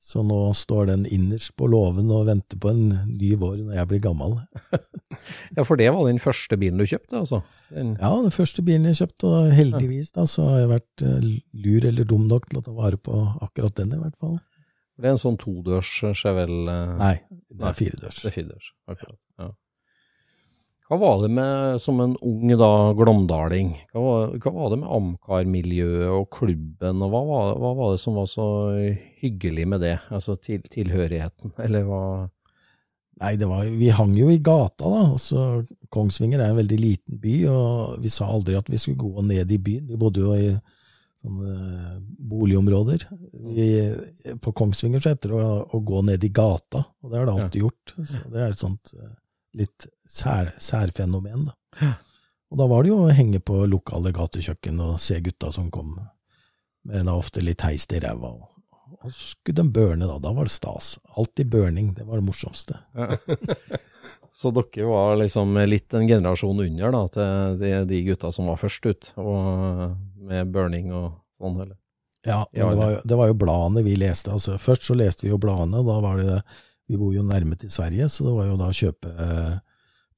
[0.04, 3.90] Så nå står den innerst på låven og venter på en ny vår når jeg
[3.94, 4.36] blir gammel.
[5.54, 7.38] Ja, for det var den første bilen du kjøpte, altså?
[7.70, 11.28] Den, Ja, den første bilen jeg kjøpte, og heldigvis da, så har jeg vært eh,
[11.66, 14.40] lur eller dum nok til å ta vare på akkurat den i hvert fall.
[14.98, 17.14] det er en sånn todørs Chevelle eh, Nei,
[17.54, 18.20] det er firedørs.
[18.24, 19.20] Det er firedørs, akkurat.
[19.40, 19.52] Ja.
[20.94, 24.92] Hva var det med, som en ung da, glåmdaling, hva var, hva var det med
[24.94, 28.46] Amcar-miljøet og klubben, og hva var, hva var det som var så
[29.24, 32.04] hyggelig med det, altså til, tilhørigheten, eller hva?
[33.24, 37.18] Nei, det var, vi hang jo i gata da, altså Kongsvinger er en veldig liten
[37.24, 39.90] by, og vi sa aldri at vi skulle gå ned i byen.
[39.90, 40.54] Vi bodde jo i
[41.24, 41.98] sånne
[42.30, 43.08] boligområder.
[43.56, 43.68] Vi,
[44.44, 47.36] på Kongsvinger så heter det å, å gå ned i gata, og det har det
[47.38, 47.98] alltid gjort.
[47.98, 49.14] Så det er et sånt eh,
[49.58, 51.94] litt sær, særfenomen, da.
[52.54, 55.96] Og da var det jo å henge på lokale gatekjøkken og se gutta som kom,
[56.86, 58.30] med da ofte litt heist i ræva.
[58.36, 58.50] Og,
[59.10, 60.20] så skulle de børne, da.
[60.22, 60.94] Da var det stas.
[61.18, 62.78] Alltid børning, det var det morsomste.
[64.34, 68.58] Så dere var liksom litt en generasjon under da, til de, de gutta som var
[68.58, 69.94] først ut, og
[70.26, 71.76] med børning og sånn, eller?
[72.26, 74.32] Ja, Ja, det, var, jo- det var jo bladene vi leste.
[74.34, 76.40] Altså, først så leste vi jo bladene, og da var det
[76.94, 79.54] Vi bor jo nærme til Sverige, så det var jo da å kjøpe eh,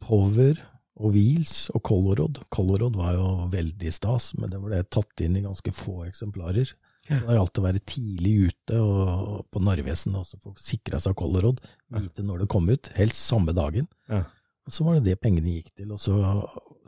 [0.03, 0.57] Power
[0.99, 2.41] og Wheels og Colorod.
[2.51, 6.73] Colorod var jo veldig stas, men det ble tatt inn i ganske få eksemplarer.
[7.05, 11.63] Så det gjaldt å være tidlig ute og, på Narvesen, og folk sikra seg Colorod,
[11.95, 13.87] vite når det kom ut, helst samme dagen.
[14.11, 14.25] Ja.
[14.65, 15.95] Og så var det det pengene gikk til.
[15.95, 16.19] Og så,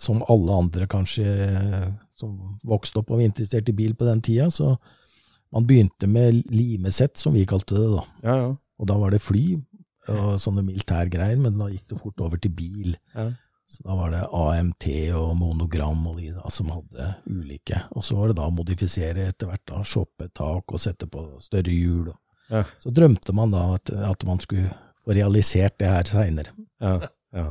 [0.02, 1.32] som alle andre kanskje
[2.17, 2.36] som
[2.67, 4.73] vokste opp og var interessert i bil på den tida, så
[5.56, 8.08] man begynte med limesett, som vi kalte det da.
[8.26, 8.56] Ja, ja.
[8.78, 9.58] Og da var det fly
[10.13, 12.95] og sånne militærgreier, men da gikk det fort over til bil.
[13.15, 13.29] Ja.
[13.67, 14.85] Så da var det AMT
[15.19, 17.81] og monogram og de da som hadde ulike.
[17.91, 21.25] Og så var det da å modifisere etter hvert, da, shoppe tak og sette på
[21.43, 22.13] større hjul.
[22.47, 22.63] Ja.
[22.79, 24.71] Så drømte man da at, at man skulle
[25.03, 26.55] få realisert det her seinere.
[26.79, 26.95] Ja,
[27.35, 27.49] ja.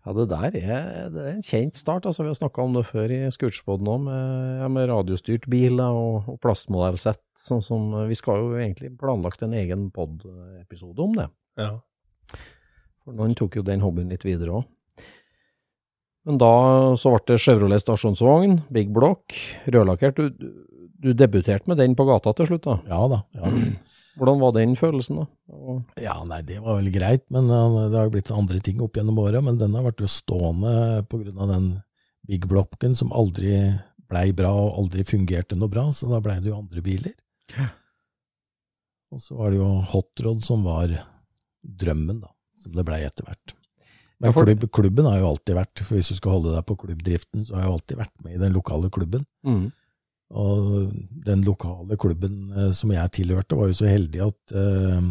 [0.00, 2.06] Ja, det der er, det er en kjent start.
[2.08, 5.76] altså Vi har snakka om det før i Scootspoden òg, med, ja, med radiostyrt bil
[5.84, 7.20] og, og plastmodellsett.
[7.36, 11.28] Sånn som, vi skal jo egentlig planlagt en egen pod-episode om det.
[11.60, 11.74] Ja.
[13.04, 14.68] For noen tok jo den hobbyen litt videre òg.
[16.28, 16.52] Men da
[17.00, 19.36] så ble det Chevrolet stasjonsvogn, Big Block,
[19.72, 20.20] rødlakkert.
[21.00, 22.76] Du, debuterte med den på gata til slutt, da.
[22.90, 23.22] Ja da.
[23.38, 23.52] ja.
[24.20, 25.26] Hvordan var den følelsen, da?
[25.54, 28.82] Og, Ja, nei, det var vel greit, men uh, det har jo blitt andre ting
[28.84, 29.40] opp gjennom åra.
[29.44, 30.72] Men den har vært jo stående
[31.06, 31.70] av den
[32.28, 33.54] big blocken som aldri
[34.10, 37.14] blei bra og aldri fungerte noe bra, så da blei det jo andre biler.
[39.14, 40.92] Og så var det jo Hotrod som var
[41.60, 43.56] drømmen, da, som det blei etter hvert.
[44.20, 47.46] Men klubb, klubben har jo alltid vært, for hvis du skal holde deg på klubbdriften,
[47.46, 49.24] så har jeg alltid vært med i den lokale klubben.
[49.46, 49.70] Mm.
[50.30, 50.90] Og
[51.26, 55.08] den lokale klubben eh, som jeg tilhørte, var jo så heldig at eh,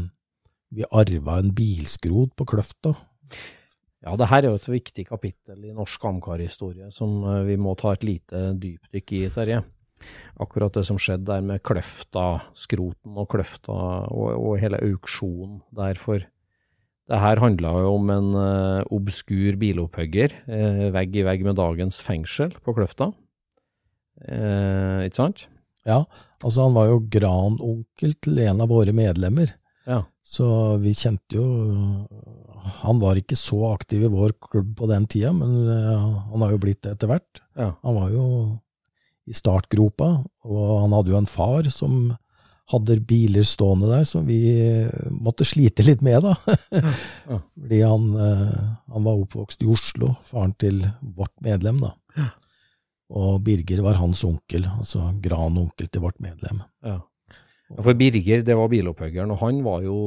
[0.75, 2.93] vi arva en bilskrot på Kløfta.
[3.99, 7.75] Ja, det her er jo et viktig kapittel i norsk Amcar-historie som eh, vi må
[7.79, 9.61] ta et lite dypdykk i, Terje.
[10.39, 13.75] Akkurat det som skjedde der med Kløfta-skroten og Kløfta
[14.07, 16.23] og, og hele auksjonen derfor.
[17.09, 21.97] Det her handla jo om en uh, obskur bilopphugger, uh, vegg i vegg med dagens
[22.05, 23.09] fengsel på Kløfta.
[24.25, 25.47] Uh, ikke sant?
[25.87, 26.03] Ja,
[26.43, 29.53] altså han var jo granonkel til en av våre medlemmer.
[29.89, 30.03] Ja.
[30.21, 30.45] Så
[30.83, 31.45] vi kjente jo
[32.83, 36.59] Han var ikke så aktiv i vår klubb på den tida, men han har jo
[36.61, 37.41] blitt det etter hvert.
[37.57, 37.71] Ja.
[37.81, 38.25] Han var jo
[39.29, 40.09] i startgropa,
[40.45, 42.11] og han hadde jo en far som
[42.69, 44.39] hadde biler stående der, som vi
[45.09, 46.35] måtte slite litt med, da.
[47.29, 47.39] Ja.
[47.57, 48.59] Fordi han, eh,
[48.93, 51.95] han, var oppvokst i Oslo, faren til vårt medlem, da.
[53.09, 56.61] Og Birger var hans onkel, altså granonkel til vårt medlem.
[56.85, 56.99] Ja.
[57.81, 59.99] for Birger, det var bilopphuggeren, og han var jo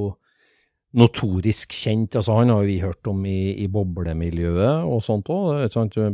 [0.92, 2.16] notorisk kjent.
[2.16, 5.64] altså Han har vi hørt om i, i boblemiljøet og sånt òg.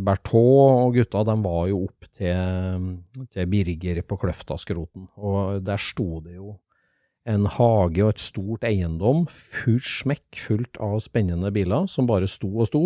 [0.07, 2.89] Berthaud og gutta de var jo opp til,
[3.35, 5.09] til Birger på Kløftaskroten.
[5.17, 6.57] Og der sto det jo
[7.29, 12.49] en hage og et stort eiendom, full smekk fullt av spennende biler, som bare sto
[12.63, 12.85] og sto.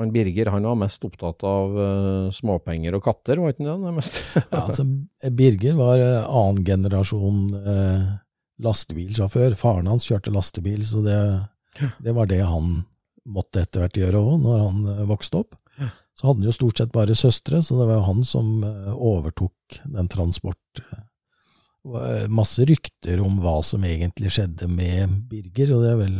[0.00, 3.76] En Birger han var mest opptatt av uh, småpenger og katter, var ikke det?
[3.78, 4.16] det mest?
[4.40, 4.86] ja, altså,
[5.38, 8.08] Birger var uh, annen generasjon uh,
[8.64, 9.54] lastebilsjåfør.
[9.58, 11.18] Faren hans kjørte lastebil, så det,
[12.02, 12.80] det var det han
[13.24, 15.54] måtte etter hvert gjøre òg, når han vokste opp.
[16.14, 18.50] Så hadde han jo stort sett bare søstre, så det var jo han som
[18.92, 20.82] overtok den transport
[22.32, 26.14] masse rykter om hva som egentlig skjedde med Birger, og det er vel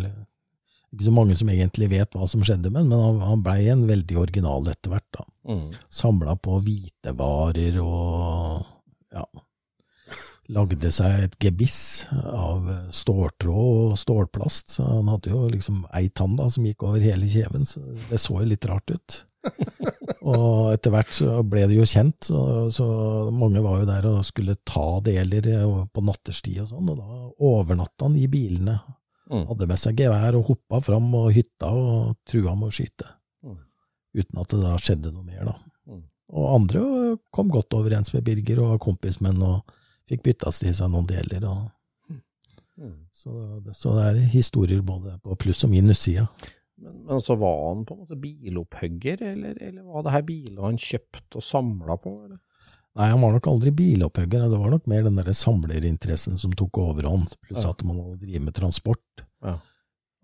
[0.95, 3.87] ikke så mange som egentlig vet hva som skjedde med men han, han blei en
[3.89, 5.09] veldig original etter hvert.
[5.19, 5.27] da.
[5.51, 5.67] Mm.
[5.93, 8.65] Samla på hvitevarer og
[9.15, 9.27] ja,
[10.53, 14.77] lagde seg et gebiss av ståltråd og stålplast.
[14.77, 18.21] Så han hadde jo liksom ei tann da, som gikk over hele kjeven, så det
[18.21, 19.21] så jo litt rart ut.
[20.25, 22.41] og etter hvert så ble det jo kjent, så,
[22.73, 22.87] så,
[23.35, 25.49] mange var jo der og skulle ta deler
[25.93, 28.79] på nattestid og sånn, og da overnatta han i bilene.
[29.35, 29.45] Mm.
[29.51, 33.09] Hadde med seg gevær og hoppa fram og hytta og trua med å skyte.
[33.45, 33.61] Mm.
[34.21, 35.55] Uten at det da skjedde noe mer, da.
[35.91, 36.03] Mm.
[36.35, 36.83] Og andre
[37.35, 39.75] kom godt overens med Birger og var kompismenn og
[40.11, 41.49] fikk bytta til seg noen deler.
[42.75, 43.07] Mm.
[43.15, 43.33] så,
[43.73, 46.27] så det er historier både på pluss- og minussida.
[46.81, 50.67] Men, men så var han på en måte bilopphugger, eller, eller var det her biler
[50.67, 52.15] han kjøpte og samla på?
[52.27, 52.41] Eller?
[52.95, 56.79] Nei, han var nok aldri bilopphugger, det var nok mer den der samlerinteressen som tok
[56.79, 57.73] overhånd, pluss Ja.
[57.75, 59.25] at man hadde drevet med transport.
[59.43, 59.57] Ja.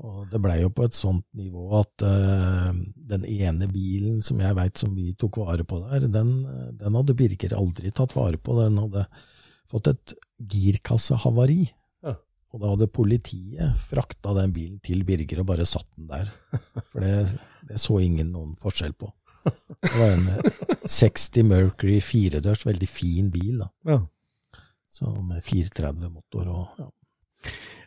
[0.00, 2.70] Og det blei jo på et sånt nivå at uh,
[3.10, 6.30] den ene bilen som jeg veit som vi tok vare på der, den,
[6.80, 8.54] den hadde Birger aldri tatt vare på.
[8.62, 9.02] Den hadde
[9.68, 11.66] fått et girkassehavari.
[12.06, 12.14] Ja.
[12.54, 16.32] Og da hadde politiet frakta den bilen til Birger og bare satt den der.
[16.94, 17.36] For det,
[17.68, 19.10] det så ingen noen forskjell på.
[19.44, 23.58] Det var en eh, 60 Mercury firedørs, veldig fin bil.
[23.62, 23.68] da.
[23.88, 24.00] Ja.
[24.90, 26.88] Så med 430 motor og ja.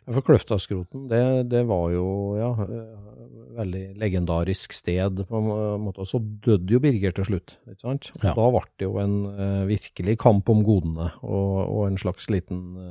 [0.04, 3.04] For Kløftaskroten, det, det var jo ja, eh,
[3.56, 5.22] veldig legendarisk sted.
[5.30, 5.46] på en
[5.80, 6.02] måte.
[6.02, 7.54] Og så døde jo Birger til slutt.
[7.70, 8.10] ikke sant?
[8.20, 8.34] Ja.
[8.36, 12.60] Da ble det jo en uh, virkelig kamp om godene, og, og en slags liten
[12.76, 12.90] uh,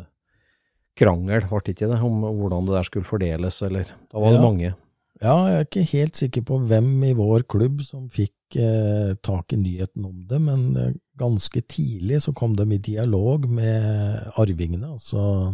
[0.97, 4.39] krangel, ble det ikke det, om hvordan det der skulle fordeles, eller Da var det
[4.39, 4.47] Ja.
[4.47, 4.73] mange.
[5.21, 9.53] Ja, jeg er ikke helt sikker på hvem i vår klubb som fikk eh, tak
[9.53, 14.89] i nyheten om det, men eh, ganske tidlig så kom de i dialog med arvingene,
[14.95, 15.53] altså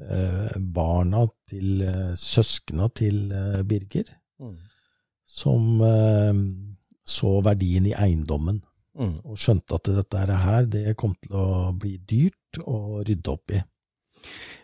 [0.00, 4.54] eh, barna til eh, søskna til eh, Birger, Mm.
[5.28, 6.38] som eh,
[7.04, 8.62] så verdien i eiendommen,
[8.96, 9.18] Mm.
[9.24, 13.60] og skjønte at dette her det kom til å bli dyrt å rydde opp i.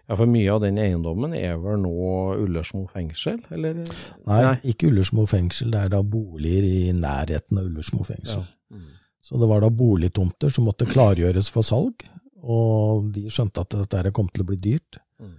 [0.06, 1.94] Ja, for mye av den eiendommen er vel nå
[2.38, 3.80] Ullersmo fengsel, eller?
[3.82, 4.52] Nei, Nei.
[4.70, 8.44] ikke Ullersmo fengsel, det er da boliger i nærheten av Ullersmo fengsel.
[8.44, 8.76] Ja.
[8.76, 8.92] Mm.
[9.26, 12.06] Så det var da boligtomter som måtte klargjøres for salg,
[12.46, 15.00] og de skjønte at dette kom til å bli dyrt.
[15.18, 15.34] Mm.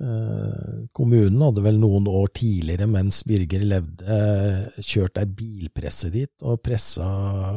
[0.00, 6.34] Eh, kommunen hadde vel noen år tidligere, mens Birger levde, eh, kjørt ei bilpresse dit
[6.42, 7.06] og pressa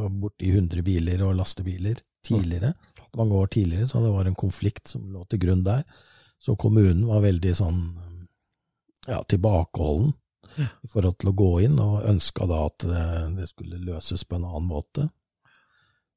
[0.09, 2.75] borti 100 biler og lastebiler tidligere.
[3.17, 5.81] Mange år tidligere, så det var en konflikt som lå til grunn der.
[6.43, 7.81] Så kommunen var veldig sånn
[9.07, 10.11] ja, tilbakeholden
[10.59, 13.03] i forhold til å gå inn, og ønska da at det,
[13.39, 15.07] det skulle løses på en annen måte.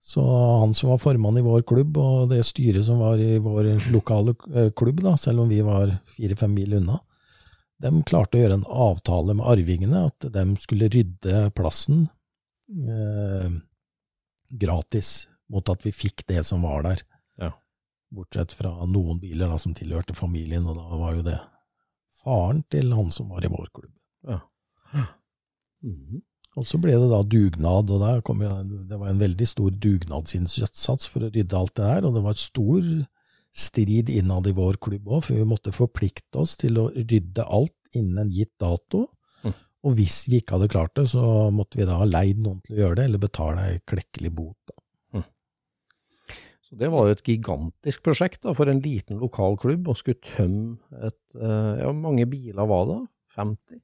[0.02, 0.22] Så
[0.60, 4.36] han som var formann i vår klubb, og det styret som var i vår lokale
[4.52, 7.00] eh, klubb, da, selv om vi var fire-fem mil unna,
[7.82, 12.06] de klarte å gjøre en avtale med arvingene, at de skulle rydde plassen
[12.70, 13.50] eh,
[14.50, 17.02] gratis, mot at vi fikk det som var der.
[18.14, 21.40] Bortsett fra noen biler da, som tilhørte familien, og da var jo det
[22.22, 23.92] faren til han som var i vår klubb.
[24.26, 24.40] Ja.
[25.82, 26.22] Mhm.
[26.56, 28.48] Og så ble det da dugnad, og der kom jo,
[28.88, 32.32] det var en veldig stor dugnadsinnsats for å rydde alt det her, og det var
[32.32, 32.86] et stor
[33.56, 37.76] strid innad i vår klubb òg, for vi måtte forplikte oss til å rydde alt
[37.96, 39.04] innen en gitt dato.
[39.44, 39.52] Mm.
[39.84, 42.76] Og hvis vi ikke hadde klart det, så måtte vi da ha leid noen til
[42.76, 44.75] å gjøre det, eller betale ei klekkelig bot.
[46.66, 50.18] Så det var jo et gigantisk prosjekt da, for en liten lokal klubb, å skulle
[50.18, 53.00] tømme et eh, Ja, hvor mange biler var det?
[53.36, 53.82] 50?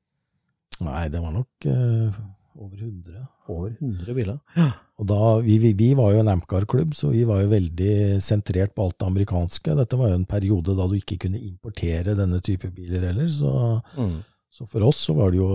[0.83, 2.16] Nei, det var nok uh,
[2.59, 3.21] over 100.
[3.53, 4.40] Over 100 biler.
[4.59, 4.66] Ja.
[4.99, 7.92] Og da, vi, vi, vi var jo en Amcar-klubb, så vi var jo veldig
[8.25, 9.77] sentrert på alt det amerikanske.
[9.79, 13.53] Dette var jo en periode da du ikke kunne importere denne type biler heller, så,
[13.95, 14.18] Mm.
[14.51, 15.51] så for oss så var det jo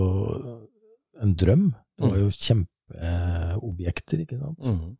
[1.24, 1.68] en drøm.
[1.98, 4.64] Det var jo kjempeobjekter, ikke sant.
[4.72, 4.96] Mhm.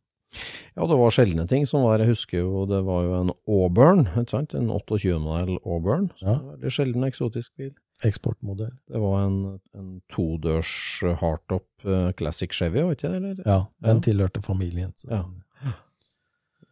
[0.76, 4.04] Ja, det var sjeldne ting som var, jeg husker jo det var jo en Auburn,
[4.20, 4.54] ikke sant?
[4.54, 6.36] en 28-modell Auburn, Ja.
[6.52, 7.72] veldig sjelden eksotisk bil.
[8.04, 8.74] Eksportmodell.
[8.86, 9.38] Det var en,
[9.74, 10.70] en todørs
[11.18, 13.16] hardtop eh, Classic Chevy, var ikke det?
[13.22, 13.40] Eller?
[13.46, 14.04] Ja, den Ja.
[14.06, 14.92] tilhørte familien.
[15.00, 15.08] Så.
[15.10, 15.24] Ja.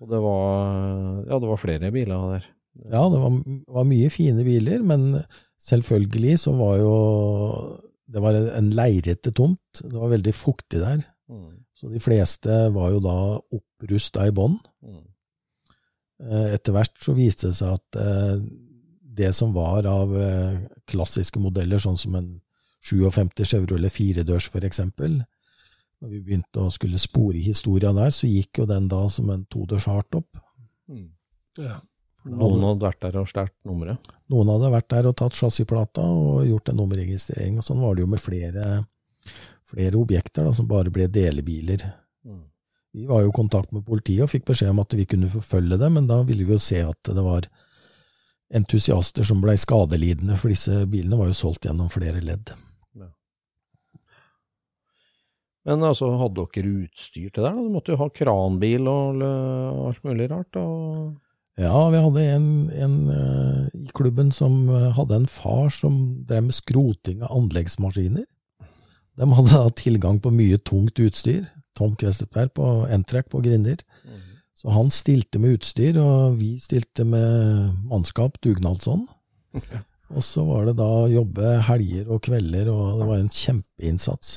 [0.00, 2.46] Og det var, ja, det var flere biler der.
[2.92, 3.36] Ja, det var,
[3.72, 5.22] var mye fine biler, men
[5.64, 6.94] selvfølgelig så var jo
[8.06, 9.80] Det var en leirete tomt.
[9.82, 11.00] Det var veldig fuktig der.
[11.26, 11.55] Mm.
[11.76, 14.56] Så de fleste var jo da opprusta i bånn.
[14.84, 15.02] Mm.
[16.24, 18.38] Eh, Etter hvert så viste det seg at eh,
[19.16, 22.30] det som var av eh, klassiske modeller, sånn som en
[22.86, 25.18] 57 Chevrolet firedørs for eksempel,
[26.00, 29.44] når vi begynte å skulle spore historia der, så gikk jo den da som en
[29.50, 30.40] todørs hardtop.
[30.92, 31.10] Mm.
[31.60, 31.80] Ja.
[32.26, 34.10] Noen hadde vært der og stjålet nummeret.
[34.32, 38.02] Noen hadde vært der og tatt chassisplata og gjort en nummerregistrering, og sånn var det
[38.04, 38.64] jo med flere,
[39.66, 41.82] flere objekter da, som bare ble delebiler.
[42.26, 42.44] Mm.
[42.96, 45.78] Vi var jo i kontakt med politiet og fikk beskjed om at vi kunne forfølge
[45.80, 47.48] det, men da ville vi jo se at det var
[48.54, 52.54] entusiaster som blei skadelidende, for disse bilene var jo solgt gjennom flere ledd.
[55.66, 57.50] Men altså, hadde dere utstyr til det?
[57.50, 57.56] Der?
[57.58, 59.22] Du måtte jo ha kranbil og
[59.88, 60.52] alt mulig rart.
[60.54, 60.62] da.
[61.58, 65.98] Ja, vi hadde en, en eh, i klubben som eh, hadde en far som
[66.28, 68.26] drev med skroting av anleggsmaskiner.
[69.16, 71.46] De hadde da tilgang på mye tungt utstyr.
[71.76, 73.82] Tom Questerberg på N-track på Grinder.
[74.56, 79.04] Så han stilte med utstyr, og vi stilte med mannskap, dugnadsånd.
[80.14, 84.34] Og så var det da å jobbe helger og kvelder, og det var en kjempeinnsats.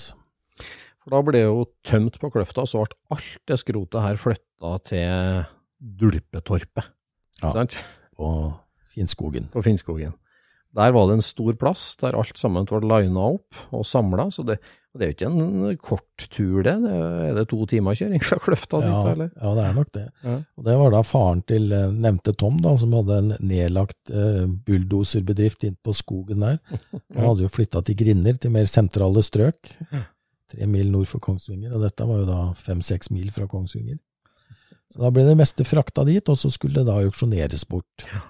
[0.99, 4.19] For da ble det jo tømt på Kløfta, og så ble alt det skrotet her
[4.19, 5.45] flytta til
[5.79, 6.89] Dulpetorpet.
[7.39, 7.53] Ja.
[7.55, 7.79] Sant?
[8.19, 8.51] På
[8.91, 9.47] Finnskogen.
[9.53, 10.17] På Finnskogen.
[10.77, 14.43] Der var det en stor plass der alt sammen ble lina opp og samla, så
[14.45, 14.59] det,
[14.93, 16.75] det er jo ikke en kort tur, det.
[16.83, 19.31] det er, det to timer kjøring fra Kløfta dit, Ja, eller?
[19.33, 20.05] ja, det er nok det.
[20.21, 20.35] Ja.
[20.59, 24.45] Og det var da faren til eh, nevnte Tom, da, som hadde en nedlagt uh,
[24.69, 26.61] bulldoserbedrift inn på skogen der.
[27.17, 29.73] Han hadde jo flytta til Grinner, til mer sentrale strøk.
[30.49, 33.97] Tre mil nord for Kongsvinger, og dette var jo da fem-seks mil fra Kongsvinger.
[34.89, 38.05] Så da ble det meste frakta dit, og så skulle det da auksjoneres bort.
[38.09, 38.21] En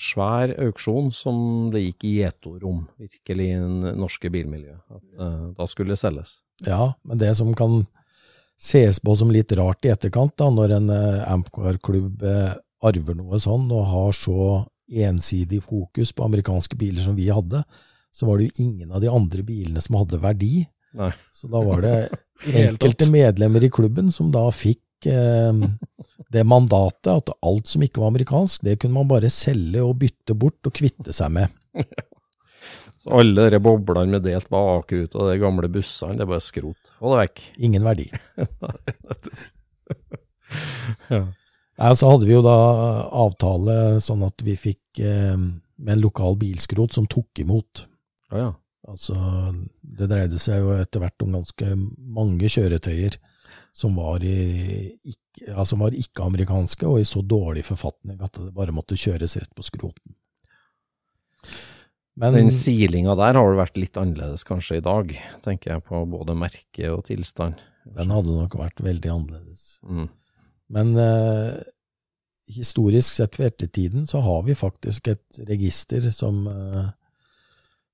[0.00, 1.38] svær auksjon som
[1.72, 4.82] det gikk i gjetord om, virkelig, i det norske bilmiljøet.
[4.92, 6.38] At uh, da skulle det selges.
[6.66, 7.82] Ja, men det som kan
[8.56, 12.54] ses på som litt rart i etterkant, da, når en uh, Ampcar-klubb uh,
[12.86, 17.62] arver noe sånn og har så ensidig fokus på amerikanske biler som vi hadde,
[18.14, 20.64] så var det jo ingen av de andre bilene som hadde verdi.
[20.96, 21.10] Nei.
[21.34, 21.96] Så da var det
[22.64, 28.10] enkelte medlemmer i klubben som da fikk eh, det mandatet at alt som ikke var
[28.12, 31.52] amerikansk, det kunne man bare selge og bytte bort og kvitte seg med.
[33.06, 36.90] Så alle de boblene med delt bakrute og de gamle bussene, det er bare skrot.
[36.98, 37.42] Få det vekk.
[37.68, 38.10] Ingen verdi.
[41.10, 41.24] Ja.
[41.98, 42.54] Så hadde vi jo da
[43.10, 47.82] avtale sånn at vi fikk eh, med en lokal bilskrot som tok imot.
[48.30, 48.52] Ja, ja.
[48.86, 49.16] Altså,
[49.82, 53.18] det dreide seg jo etter hvert om ganske mange kjøretøyer
[53.76, 58.96] som var, ja, som var ikke-amerikanske og i så dårlig forfatning at det bare måtte
[58.96, 60.14] kjøres rett på skroten.
[62.16, 65.12] Men Den silinga der har vel vært litt annerledes kanskje i dag,
[65.44, 67.60] tenker jeg på både merke og tilstand.
[67.84, 69.66] den hadde nok vært veldig annerledes.
[69.84, 70.08] Mm.
[70.72, 71.60] Men eh,
[72.56, 76.88] historisk sett for ettertiden så har vi faktisk et register som, eh,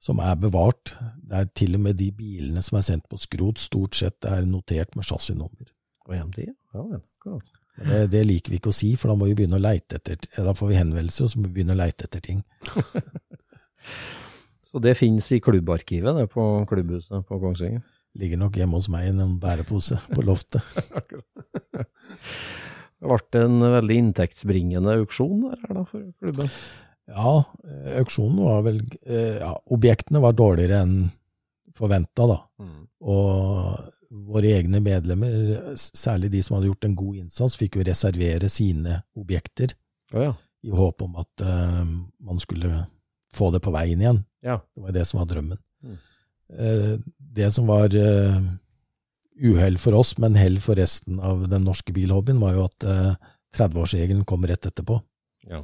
[0.03, 0.96] som er bevart,
[1.30, 4.96] der til og med de bilene som er sendt på skrot, stort sett er notert
[4.98, 5.70] med chassisnummer.
[6.12, 6.50] Hjemtid?
[6.74, 7.53] Ja akkurat.
[7.82, 10.18] Det, det liker vi ikke å si, for da må vi begynne å leite etter
[10.36, 12.42] Da får vi henvendelser, og så må vi begynne å leite etter ting.
[14.72, 17.82] Så det finnes i klubbarkivet det på klubbhuset på Kongsvinger?
[18.16, 20.64] Ligger nok hjemme hos meg i en bærepose på loftet.
[23.03, 26.50] Det ble en veldig inntektsbringende auksjon der da, for klubben?
[27.11, 27.32] Ja,
[27.66, 30.96] eh, auksjonen var vel eh, Ja, objektene var dårligere enn
[31.76, 32.38] forventa, da.
[33.03, 33.92] Og
[34.28, 38.98] våre egne medlemmer, særlig de som hadde gjort en god innsats, fikk jo reservere sine
[39.16, 39.72] objekter
[40.12, 40.34] oh, ja.
[40.68, 41.80] i håp om at uh,
[42.20, 42.84] man skulle
[43.32, 44.20] få det på veien igjen.
[44.44, 44.59] ja.
[44.61, 45.62] Det var det som var drømmen.
[45.80, 45.96] Mm.
[46.53, 46.92] Uh,
[47.40, 48.53] det som var uh,
[49.40, 53.14] uhell for oss, men hell for resten av den norske bilhobbyen, var jo at eh,
[53.57, 54.98] 30-årsregelen kom rett etterpå.
[55.48, 55.62] Ja.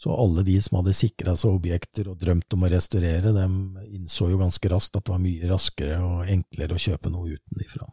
[0.00, 4.30] Så alle de som hadde sikra seg objekter og drømt om å restaurere, dem innså
[4.30, 7.88] jo ganske raskt at det var mye raskere og enklere å kjøpe noe utenifra.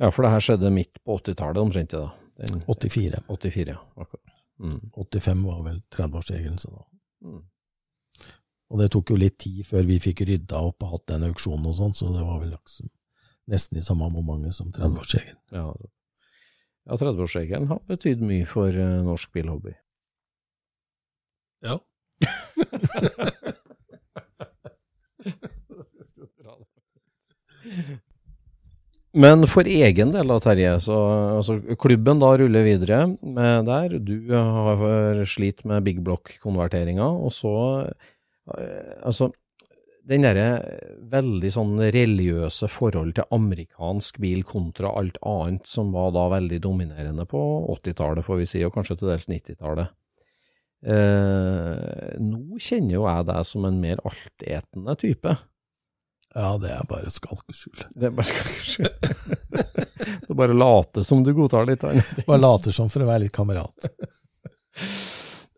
[0.00, 2.06] ja, for det her skjedde midt på 80-tallet omtrent, da.
[2.40, 3.20] Den, 84.
[3.28, 3.82] 84, ja.
[4.00, 4.32] Akkurat.
[4.64, 4.78] Mm.
[4.96, 6.86] 85 var vel 30-årsregelen, så da.
[7.28, 7.44] Mm.
[8.70, 11.68] Og det tok jo litt tid før vi fikk rydda opp og hatt den auksjonen
[11.68, 12.88] og sånn, så det var vel liksom
[13.50, 15.42] nesten i samme momentet som 30-årsregelen.
[15.52, 15.68] Ja,
[16.88, 19.76] ja 30-årsregelen har betydd mye for eh, norsk bilhobby.
[21.64, 21.78] Ja.
[29.10, 30.96] Men for egen del da, Terje, så
[31.40, 33.98] altså, klubben da ruller videre med der.
[33.98, 37.54] Du har slitt med big block-konverteringa, og så
[38.54, 39.32] eh, Altså,
[40.10, 40.46] den derre
[41.12, 47.26] veldig sånn religiøse forhold til amerikansk bil kontra alt annet som var da veldig dominerende
[47.30, 47.42] på
[47.76, 49.92] 80-tallet, får vi si, og kanskje til dels 90-tallet.
[50.80, 55.36] Eh, nå kjenner jo jeg deg som en mer altetende type.
[56.30, 57.86] Ja, det er bare skalkeskjul.
[57.98, 58.90] Det er bare, skalkeskjul.
[60.30, 62.22] er bare later som du godtar litt annet.
[62.28, 63.90] Bare later som for å være litt kamerat.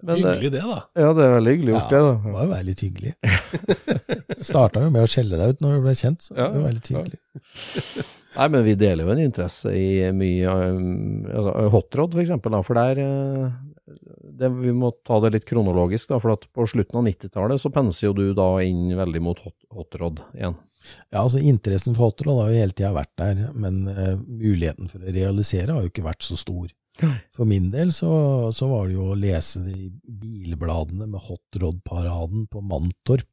[0.03, 0.81] Men, Hyggelig det, da.
[0.99, 2.15] Ja, det er veldig hyggelig gjort, Ja, det.
[2.25, 3.13] det var jo være litt hyggelig.
[4.49, 6.75] Starta jo med å skjelle deg ut når du ble kjent, så Ja, det var
[6.75, 7.05] litt ja.
[8.33, 12.63] Nei, men vi deler jo en interesse i mye um, altså, Hotrod, for eksempel, da,
[12.67, 13.47] for der eh,
[14.43, 17.73] det, Vi må ta det litt kronologisk, da, for at på slutten av 90-tallet så
[17.75, 20.59] penser jo du da inn veldig mot hot, hotrod igjen.
[21.15, 25.03] Ja, altså Interessen for hotrod har jo hele tida vært der, men uh, muligheten for
[25.03, 26.73] å realisere har jo ikke vært så stor.
[27.33, 28.11] For min del så,
[28.53, 33.29] så var det jo å lese de bilbladene med hotrod-paraden på Mantorp,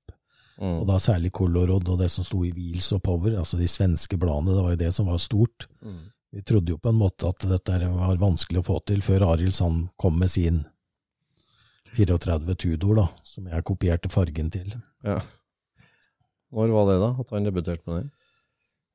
[0.60, 0.82] Mm.
[0.82, 4.18] og da særlig Colorod og det som sto i Wheels og Power, altså de svenske
[4.20, 5.70] bladene, det var jo det som var stort.
[5.80, 6.02] Mm.
[6.36, 9.56] Vi trodde jo på en måte at dette var vanskelig å få til, før Arild
[9.56, 10.66] Sand kom med sin
[11.98, 14.72] 34 Tudor, da, som jeg kopierte fargen til.
[15.06, 15.18] Ja.
[16.54, 17.10] Når var det, da?
[17.22, 18.16] At han debuterte med den?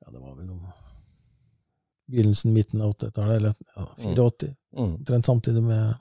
[0.05, 0.75] Ja, det var vel noe
[2.07, 4.55] begynnelsen, midten av 80-tallet, eller ja, 84.
[4.77, 5.23] Mm.
[5.23, 5.95] Samtidig med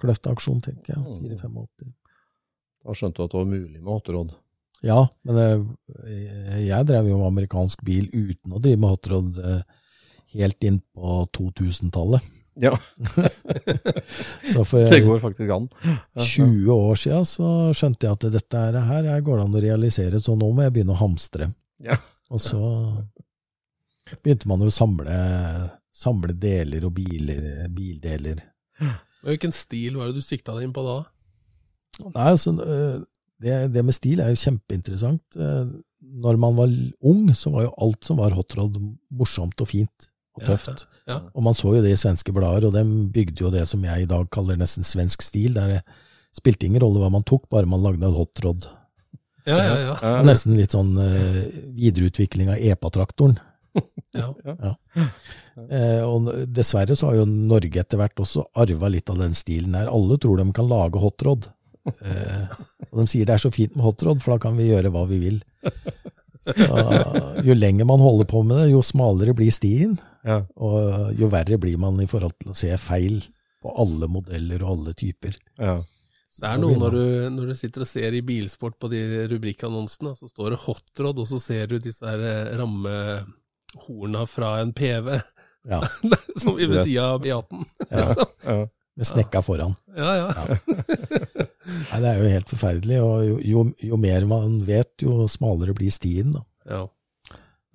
[0.00, 1.02] Kløfta-aksjonen, tenker jeg.
[1.02, 1.36] Mm.
[1.36, 1.94] 4-85.
[2.86, 4.34] Da skjønte du at det var mulig med hotrod.
[4.84, 9.62] Ja, men jeg, jeg drev jo med amerikansk bil uten å drive med hotrod eh,
[10.36, 12.34] helt inn på 2000-tallet.
[12.56, 12.72] Ja,
[14.52, 15.66] Så for det går faktisk an.
[16.16, 18.78] 20 år siden så skjønte jeg at dette her,
[19.10, 21.50] her går det an å realisere, så nå må jeg begynne å hamstre.
[21.84, 21.98] Ja.
[22.32, 22.60] Og så
[24.22, 25.18] begynte man jo å samle,
[25.94, 28.40] samle deler og biler, bildeler.
[29.26, 30.96] Hvilken stil var det du sikta deg inn på da?
[32.06, 32.98] Nei, altså, øh,
[33.42, 35.24] det, det med stil er jo kjempeinteressant.
[35.36, 35.64] Eh,
[36.26, 36.72] Når man var
[37.08, 38.76] ung, så var jo alt som var hotrod
[39.10, 40.84] morsomt og fint og Ja, tøft.
[40.84, 40.95] Ja.
[41.06, 44.04] Og man så jo det i svenske blader, og dem bygde jo det som jeg
[44.04, 45.54] i dag kaller nesten svensk stil.
[45.54, 45.82] Der det
[46.36, 48.68] spilte ingen rolle hva man tok, bare man lagde en hotrod.
[49.46, 49.92] Ja, ja, ja.
[50.02, 51.42] Ja, Og nesten litt sånn uh,
[51.76, 53.38] videreutvikling av EPA-traktoren.
[54.16, 54.74] ja.
[55.56, 59.76] Eh, og dessverre så har jo Norge etter hvert også arva litt av den stilen
[59.78, 59.90] her.
[59.92, 61.46] Alle tror de kan lage hotrod.
[61.86, 62.50] Uh,
[62.90, 65.04] og de sier det er så fint med hotrod, for da kan vi gjøre hva
[65.08, 65.38] vi vil.
[66.46, 70.40] Så, jo lenger man holder på med det, jo smalere blir stien, Ja.
[70.56, 73.20] og jo verre blir man i forhold til å se feil
[73.62, 75.34] på alle modeller og alle typer.
[75.58, 75.78] Ja.
[76.36, 80.12] Det er noe når du, når du sitter og ser i bilsport på de rubrikkannonsene,
[80.18, 85.16] så står det hotrod, og så ser du disse her eh, rammehorna fra en PV,
[85.66, 85.80] Ja,
[86.42, 87.64] som vi ved si av Beaten.
[87.90, 88.06] ja,
[88.46, 88.58] Ja.
[88.96, 89.74] med snekka foran.
[89.96, 90.28] Ja, ja.
[91.96, 95.72] Nei, det er jo helt forferdelig, og jo, jo, jo mer man vet, jo smalere
[95.76, 96.34] blir stien.
[96.36, 96.44] da.
[96.68, 96.84] ja.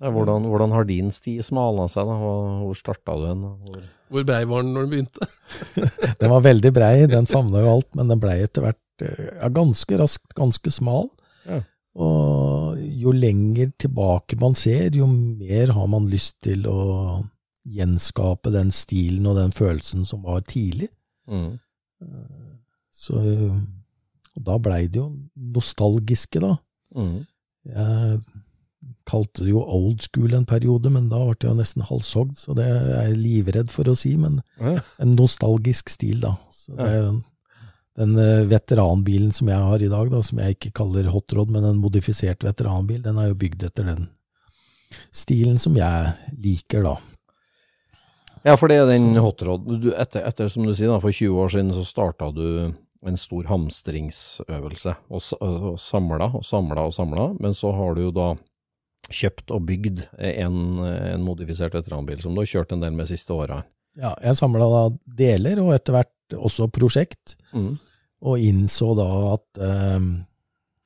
[0.02, 2.08] Hvordan, hvordan har din sti smala seg?
[2.08, 2.16] da?
[2.18, 3.42] Hvor starta du hen?
[3.66, 3.82] Hvor...
[4.12, 5.28] Hvor brei var den når den begynte?
[6.20, 9.96] Den var veldig brei, den favna jo alt, men den blei etter hvert ja, ganske
[9.96, 11.06] raskt ganske smal.
[11.46, 11.62] Ja.
[11.96, 17.22] Og jo lenger tilbake man ser, jo mer har man lyst til å
[17.62, 20.90] gjenskape den stilen og den følelsen som var tidlig.
[21.30, 21.56] Mm.
[22.92, 23.22] Så
[24.36, 26.54] og da blei det jo nostalgiske, da.
[26.96, 27.18] Mm.
[27.68, 28.22] Jeg
[29.06, 32.54] kalte det jo old school en periode, men da ble det jo nesten halshogd, så
[32.58, 34.80] det er jeg livredd for å si, men Ja.
[34.98, 36.36] en nostalgisk stil, da.
[36.50, 37.12] Så det er
[38.00, 41.64] den eh, veteranbilen som jeg har i dag, da, som jeg ikke kaller hotrod, men
[41.68, 44.08] en modifisert veteranbil, den er jo bygd etter den
[45.12, 46.96] stilen som jeg liker, da.
[48.42, 51.38] Ja, for det er den hotrod du, etter, etter, som du sier, da, for 20
[51.44, 52.72] år siden så starta du
[53.06, 58.04] en stor hamstringsøvelse, og, s- og samla og samla og samla, men så har du
[58.06, 58.28] jo da
[59.12, 63.16] kjøpt og bygd en, en modifisert veteranbil som du har kjørt en del med de
[63.16, 63.62] siste åra.
[63.98, 64.82] Ja, jeg samla da
[65.18, 67.74] deler, og etter hvert også prosjekt, Mm.
[68.24, 69.58] og innså da at
[69.98, 70.12] um,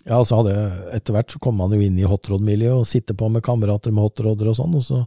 [0.07, 0.53] Ja, så hadde
[0.95, 4.05] etter hvert så kom man jo inn i hotrod-miljøet og sitter på med kamerater med
[4.07, 5.01] hotroder og sånn, og så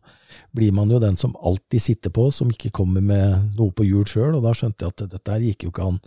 [0.56, 4.04] blir man jo den som alltid sitter på, som ikke kommer med noe på hjul
[4.08, 6.00] sjøl, og da skjønte jeg at dette her gikk jo ikke an.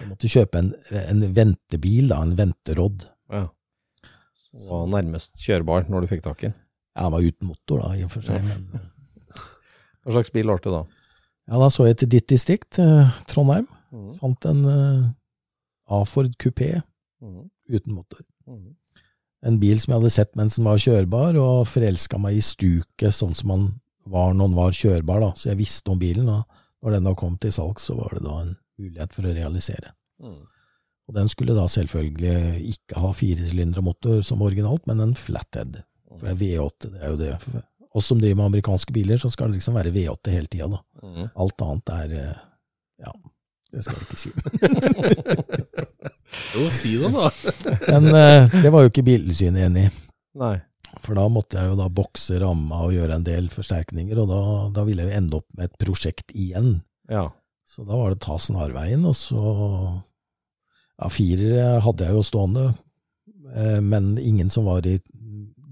[0.00, 0.70] Så måtte du kjøpe en,
[1.04, 3.04] en ventebil, da, en venterodd.
[3.30, 3.44] Ja.
[4.40, 6.56] Så var nærmest kjørbar når du fikk tak i den.
[7.00, 8.42] Jeg var uten motor, da, i og for seg.
[8.44, 8.64] Men,
[10.02, 10.82] Hva slags bil var det da?
[11.50, 13.66] ja, da så jeg til ditt distrikt, eh, Trondheim.
[13.92, 14.10] Mm.
[14.20, 15.08] Fant en eh,
[16.00, 16.80] A-Ford kupé
[17.20, 17.50] Mm.
[17.68, 18.22] uten motor.
[18.48, 18.70] Mm.
[19.44, 23.12] En bil som jeg hadde sett mens den var kjørbar, og forelska meg i stuket
[23.12, 23.66] sånn som man
[24.08, 25.20] var når den var kjørbar.
[25.20, 25.28] da.
[25.36, 26.38] Så jeg visste om bilen, da.
[26.80, 29.94] når den da kom til salg, så var det da en mulighet for å realisere.
[30.22, 30.42] Mm.
[31.10, 35.80] Og den skulle da selvfølgelig ikke ha firesylindermotor som originalt, men en flathead.
[36.10, 37.64] For det er V8, det er jo det.
[37.98, 40.80] Oss som driver med amerikanske biler, så skal det liksom være V8 hele tida, da.
[41.02, 41.28] Mm.
[41.42, 42.40] Alt annet er eh,
[43.02, 43.14] Ja,
[43.74, 44.30] det skal jeg ikke si.
[46.54, 47.30] Jo, si det, da.
[47.88, 49.92] Men eh, det var jo ikke Biltilsynet enig i.
[50.38, 50.56] Nei.
[51.02, 54.40] For da måtte jeg jo da bokse ramma og gjøre en del forsterkninger, og da,
[54.78, 56.80] da ville jeg jo ende opp med et prosjekt igjen.
[57.10, 57.28] Ja.
[57.70, 59.40] Så da var det ta snarveien, og så
[61.00, 62.64] Ja, firere hadde jeg jo stående,
[63.54, 64.98] eh, men ingen som var i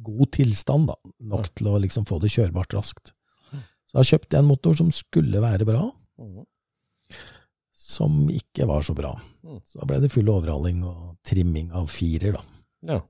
[0.07, 0.95] god tilstand, da.
[1.21, 3.13] Nok til å liksom få det kjørbart raskt.
[3.89, 5.83] Så da kjøpte jeg en motor som skulle være bra,
[6.19, 6.47] Mm.
[7.73, 9.13] som ikke var så bra.
[9.45, 9.61] Mm.
[9.65, 12.43] Så da ble det full overhaling og trimming av firer, da.
[12.95, 13.01] ja.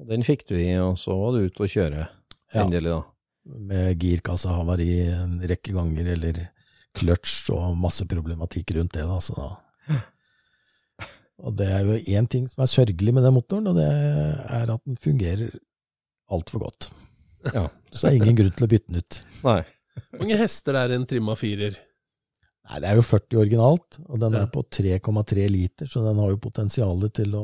[0.00, 2.08] Og den fikk du i, og så var du ute og kjøre.
[2.54, 3.02] Endelig, da.
[3.58, 6.40] med girkassehavari en rekke ganger, eller
[6.98, 9.04] kløtsj og masse problematikk rundt det.
[9.08, 9.50] Da, så da.
[11.42, 14.70] Og det er jo én ting som er sørgelig med den motoren, og det er
[14.70, 15.56] at den fungerer
[16.30, 16.90] altfor godt.
[17.50, 17.64] Ja.
[17.90, 19.16] Så det er ingen grunn til å bytte den ut.
[19.42, 19.62] Nei.
[20.12, 21.80] Hvor mange hester er en trimma firer?
[22.68, 24.44] Nei, Det er jo 40 originalt, og den Ja.
[24.44, 27.42] er på 3,3 liter, så den har jo potensial til å,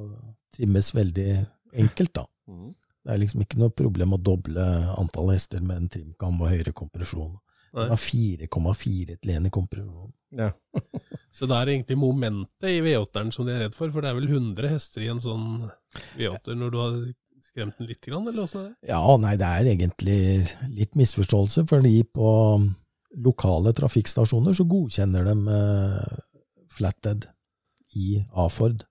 [0.00, 0.06] å
[0.56, 2.24] trimmes veldig enkelt, da.
[2.48, 2.72] Mm.
[3.04, 4.64] Det er liksom ikke noe problem å doble
[4.96, 7.36] antall hester med en trimkam og høyere kompresjon.
[7.76, 10.12] Den har 4,4 til 1 i kompresjon.
[10.36, 10.50] Ja.
[11.36, 14.18] Så det er egentlig momentet i V8-eren som de er redd for, for det er
[14.18, 15.46] vel 100 hester i en sånn
[16.16, 16.96] V8-er når du har
[17.46, 18.90] skremt den litt, grann, eller åssen er det?
[18.90, 20.18] Ja, nei, det er egentlig
[20.74, 22.30] litt misforståelse, fordi på
[23.22, 26.16] lokale trafikkstasjoner så godkjenner de eh,
[26.72, 27.28] flathead
[27.96, 28.82] i A-Ford,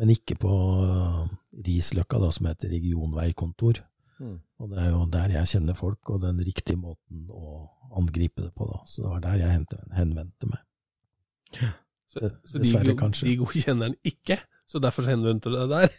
[0.00, 0.52] men ikke på
[0.84, 1.24] eh,
[1.66, 3.82] Risløkka, da, som heter regionveikontor.
[4.20, 4.38] Mm.
[4.60, 7.64] Og det er jo der jeg kjenner folk, og den riktige måten å
[7.96, 8.82] angripe det på, da.
[8.86, 11.70] Så det var der jeg henvendte meg.
[12.10, 14.36] Så, så de, de godkjenner den ikke,
[14.70, 15.94] så derfor henvendte du deg der?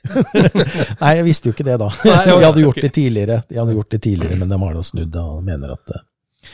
[1.01, 1.89] Nei, jeg visste jo ikke det da.
[2.05, 4.83] Nei, De hadde gjort det tidligere, De hadde gjort det tidligere, men de har da
[4.87, 6.53] snudd da, og mener at uh,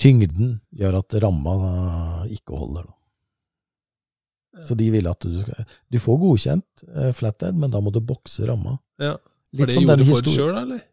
[0.00, 2.90] tyngden gjør at ramma uh, ikke holder.
[2.90, 4.64] Da.
[4.68, 8.00] Så de ville at du skal Du får godkjent uh, flathead, men da må du
[8.04, 8.76] bokse ramma.
[9.00, 9.14] Ja.
[9.52, 10.84] For Litt det som gjorde du Ford histori- sjøl, eller?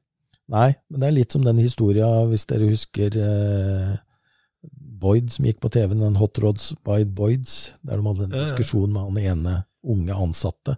[0.52, 3.94] Nei, men det er litt som den historia, hvis dere husker eh,
[5.02, 8.94] Boyd som gikk på TV, den Hot Rods by Boyds, der de hadde en diskusjon
[8.94, 10.78] med han ene unge ansatte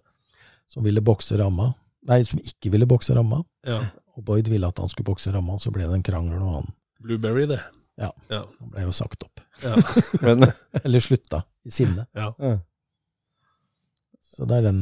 [0.67, 1.71] som ville bokse ramma.
[2.07, 3.41] Nei, som ikke ville bokse ramma.
[3.67, 3.81] Ja.
[4.17, 6.71] Og Boyd ville at han skulle bokse ramma, så ble det en krangel, og han,
[7.03, 7.59] Blueberry, det.
[7.97, 8.11] Ja.
[8.29, 8.43] Ja.
[8.59, 9.41] han ble jo sagt opp.
[9.63, 9.75] Ja.
[10.25, 10.47] Men
[10.83, 12.07] Eller slutta, i sinne.
[12.17, 12.31] ja.
[12.39, 12.57] ja.
[14.27, 14.81] Så det er den,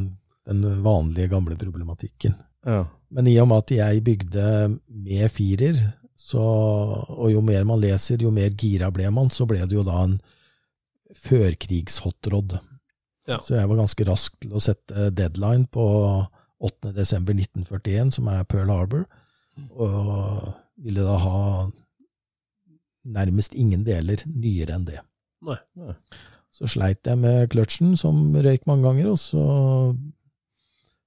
[0.49, 2.33] den vanlige, gamle problematikken.
[2.65, 2.83] Ja.
[3.15, 4.45] Men i og med at jeg bygde
[4.89, 5.77] med firer,
[6.19, 9.85] så, og jo mer man leser, jo mer gira ble man, så ble det jo
[9.85, 10.17] da en
[11.25, 12.57] førkrigs-hotrod.
[13.29, 13.39] Ja.
[13.41, 15.85] Så jeg var ganske rask til å sette deadline på
[16.65, 16.91] 8.
[16.95, 19.05] desember 1941, som er Pearl Harbor,
[19.71, 21.39] og ville da ha
[23.05, 25.01] nærmest ingen deler nyere enn det.
[25.45, 25.59] Nei.
[26.55, 29.45] Så sleit jeg med kløtsjen, som røyk mange ganger, og så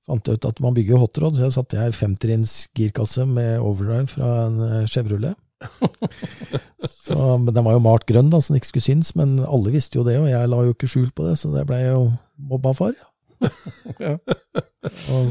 [0.08, 4.08] fant jeg ut at man bygger hotrod, så jeg satte jeg femtrinns girkasse med overdrive
[4.10, 5.36] fra en eh, Chevrolet.
[7.04, 9.74] så, men den var jo malt grønn, da, så den ikke skulle synes, men alle
[9.74, 12.08] visste jo det, og jeg la jo ikke skjul på det, så det ble jo
[12.50, 12.96] mobba for.
[13.98, 14.16] Ja.
[15.10, 15.30] Og,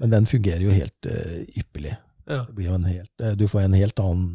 [0.00, 1.94] men den fungerer jo helt uh, ypperlig.
[2.28, 2.42] Ja.
[2.46, 4.26] Det blir jo en helt, uh, du får en helt annen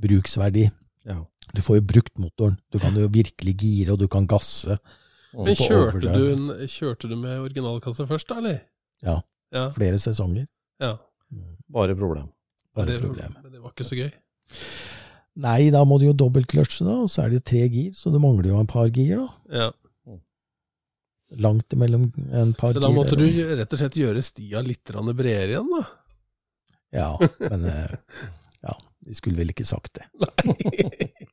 [0.00, 0.68] bruksverdi.
[1.08, 1.18] Ja.
[1.54, 2.56] Du får jo brukt motoren.
[2.72, 4.78] Du kan jo virkelig gire, og du kan gasse.
[5.34, 8.60] Men kjørte du, kjørte du med originalkasse først, da, eller?
[9.04, 9.20] Ja,
[9.54, 9.68] Ja.
[9.74, 10.46] flere sesonger.
[10.80, 10.96] ja.
[11.68, 12.30] Bare problem.
[12.74, 13.42] Bare det, problemet.
[13.42, 14.10] Men det var ikke så gøy.
[15.36, 18.16] Nei, da må du jo dobbeltkløtsje, da, og så er det tre gir, så du
[18.22, 19.28] mangler jo en par gir, da.
[19.52, 19.68] Ja.
[21.44, 22.78] Langt imellom en par gir.
[22.78, 25.84] Så da måtte gir, du rett og slett gjøre stia litt bredere igjen, da?
[26.96, 27.10] Ja,
[27.50, 27.92] men eh,
[28.64, 28.72] ja,
[29.04, 30.08] vi skulle vel ikke sagt det.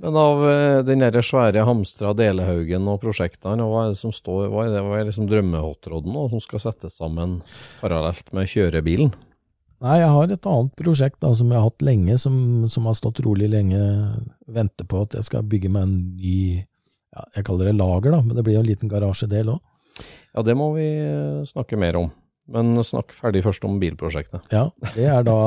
[0.00, 4.46] Men av eh, den der svære hamstra delehaugen og prosjektene, hva er det som står,
[4.48, 7.40] hva er det, hva er liksom drømmehotroden nå, som skal settes sammen
[7.82, 9.12] parallelt med kjørebilen?
[9.80, 12.34] Nei, jeg har et annet prosjekt da, som jeg har hatt lenge, som,
[12.72, 13.80] som har stått rolig lenge,
[14.48, 16.40] venter på at jeg skal bygge meg en ny,
[17.16, 19.66] ja, jeg kaller det lager da, men det blir jo en liten garasjedel også.
[20.30, 22.10] Ja, det må vi eh, snakke mer om.
[22.50, 24.48] Men snakk ferdig først om bilprosjektet.
[24.54, 25.38] Ja, det er da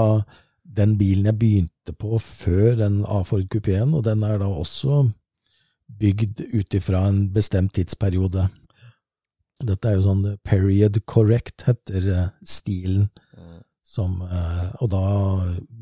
[0.63, 5.03] den bilen jeg begynte på før den A-Ford Coupéen, og den er da også
[5.99, 8.47] bygd ut ifra en bestemt tidsperiode.
[9.63, 13.09] Dette er jo sånn period correct, heter eh, stilen.
[13.83, 15.03] Som, eh, og da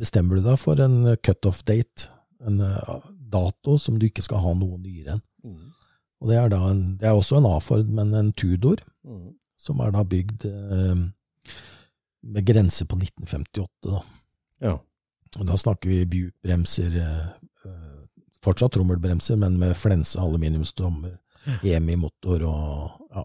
[0.01, 2.09] bestemmer du deg for en cutoff date,
[2.43, 2.95] en eh,
[3.31, 5.23] dato som du ikke skal ha noe nyere enn.
[6.21, 9.31] Og det er da en, det er også en A-Ford, men en Tudor, Mm.
[9.57, 10.99] som er da bygd eh,
[12.21, 14.01] med grense på 1958, da.
[14.61, 14.75] Ja.
[15.39, 17.27] Da snakker vi Buick-bremser, eh,
[17.65, 17.99] eh,
[18.43, 21.17] fortsatt trommelbremser, men med flense aluminiumsdommer,
[21.65, 23.23] EMI-motor og ja,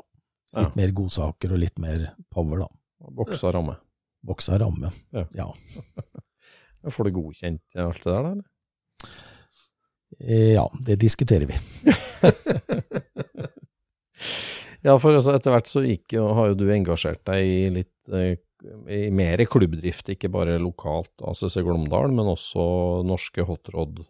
[0.57, 0.73] litt Ja.
[0.79, 2.69] mer godsaker og litt mer power, da.
[3.13, 3.77] Boksa ramme.
[4.25, 4.93] Boksa ramme.
[5.13, 5.27] Ja.
[5.37, 5.49] Ja.
[6.91, 8.31] Får du godkjent alt det der, da?
[8.33, 8.45] eller?
[10.21, 11.59] Eh, ja, det diskuterer vi.
[14.87, 18.13] Ja, for altså, etter hvert så gikk har jo du engasjert deg i litt
[18.91, 22.67] i mer klubbdrift, ikke bare lokalt ACC Glåmdalen, men også
[23.07, 24.01] norske hotrod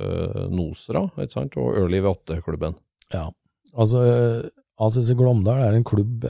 [0.00, 2.78] eh, Nosra, ikke sant, og Early V8-klubben.
[3.12, 3.28] Ja,
[3.74, 4.50] altså eh,
[4.84, 6.26] ACC Glåmdal er en klubb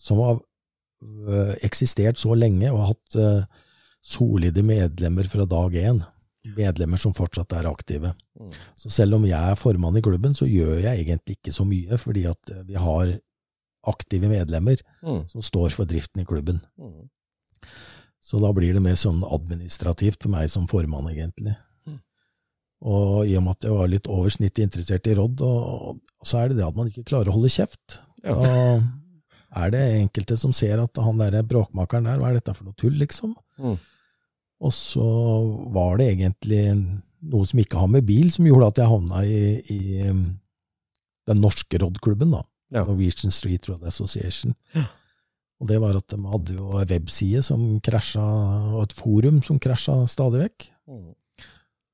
[0.00, 3.62] som har eh, eksistert så lenge og har hatt eh,
[4.04, 6.02] solide medlemmer fra dag én.
[6.54, 8.12] Medlemmer som fortsatt er aktive.
[8.36, 8.50] Mm.
[8.76, 11.98] Så selv om jeg er formann i klubben, så gjør jeg egentlig ikke så mye,
[12.00, 13.14] fordi at eh, vi har
[13.90, 15.26] aktive medlemmer Mm.
[15.28, 16.60] som står for driften i klubben.
[16.80, 17.08] Mm.
[18.24, 21.56] Så da blir det mer sånn administrativt for meg som formann, egentlig.
[21.86, 21.98] Mm.
[22.88, 26.24] Og i og med at jeg var litt over snittet interessert i råd, og, og
[26.28, 27.98] så er det det at man ikke klarer å holde kjeft.
[28.24, 28.38] Ja.
[28.40, 32.64] Da er det enkelte som ser at han der bråkmakeren der, hva er dette for
[32.66, 33.36] noe tull, liksom?
[33.60, 33.76] Mm.
[34.64, 35.04] Og så
[35.74, 36.62] var det egentlig
[37.24, 40.24] noe som ikke har med bil, som gjorde at jeg havna i, i um,
[41.28, 42.42] den norske Rodd-klubben, da.
[42.74, 42.82] Ja.
[42.82, 44.54] Norwegian Street Road Association.
[45.62, 48.24] Og det var at de hadde jo en webside som krasja,
[48.74, 50.66] og et forum som krasja stadig vekk.
[50.90, 51.12] Mm.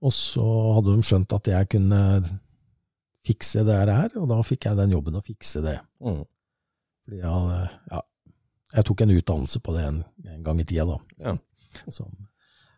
[0.01, 0.45] Og så
[0.79, 2.01] hadde de skjønt at jeg kunne
[3.27, 5.77] fikse det her, og da fikk jeg den jobben å fikse det.
[6.01, 6.25] Mm.
[7.05, 7.61] Fordi jeg, hadde,
[7.93, 8.01] ja,
[8.79, 10.03] jeg tok en utdannelse på det en,
[10.33, 10.99] en gang i tida, da.
[11.29, 11.37] Ja.
[11.93, 12.17] Som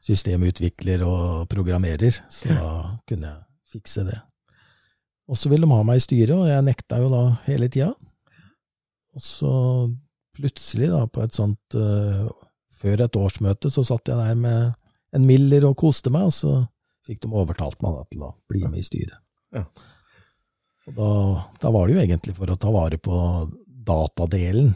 [0.03, 2.73] systemutvikler og programmerer, så da
[3.09, 4.19] kunne jeg fikse det.
[5.33, 7.93] Og så ville de ha meg i styret, og jeg nekta jo da hele tida.
[9.17, 9.53] Og så
[10.37, 12.29] plutselig, da, på et sånt uh,
[12.83, 14.73] Før et årsmøte, så satt jeg der med
[15.15, 16.55] en Miller og koste meg, og så
[17.07, 19.21] fikk de overtalt meg da til å bli med i styret.
[19.55, 19.63] Ja.
[20.89, 21.11] Og da,
[21.63, 23.21] da var det jo egentlig for å ta vare på
[23.87, 24.73] datadelen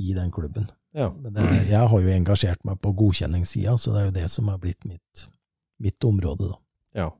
[0.00, 0.70] i den klubben.
[0.96, 1.10] Ja.
[1.12, 4.48] Men det, jeg har jo engasjert meg på godkjenningssida, så det er jo det som
[4.48, 5.26] har blitt mitt,
[5.82, 6.58] mitt område, da.
[7.02, 7.10] ja.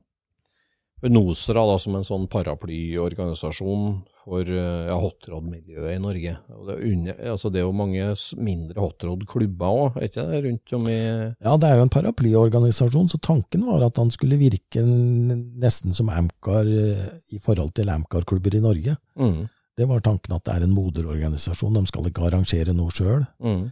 [1.03, 3.81] Nosra, da, som en sånn paraplyorganisasjon
[4.23, 6.31] for eh, ja, hotrod-miljøet i Norge.
[6.47, 8.07] Det, er under, altså det er jo mange
[8.41, 13.11] mindre hotrod-klubber òg, er ikke det, rundt om i Ja, det er jo en paraplyorganisasjon,
[13.11, 18.57] så tanken var at han skulle virke nesten som Amcar eh, i forhold til Amcar-klubber
[18.57, 18.97] i Norge.
[19.19, 19.45] mm,
[19.77, 23.27] Det var tanken at det er en moderorganisasjon, de skal ikke arrangere noe sjøl.
[23.43, 23.65] mm,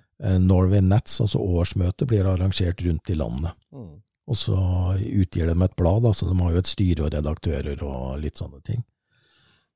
[0.43, 3.55] Norway Nats, altså årsmøtet, blir arrangert rundt i landet.
[3.73, 3.93] mm.
[4.33, 4.57] Og så
[4.97, 8.41] utgir de et blad, da, så de har jo et styre og redaktører og litt
[8.41, 8.81] sånne ting.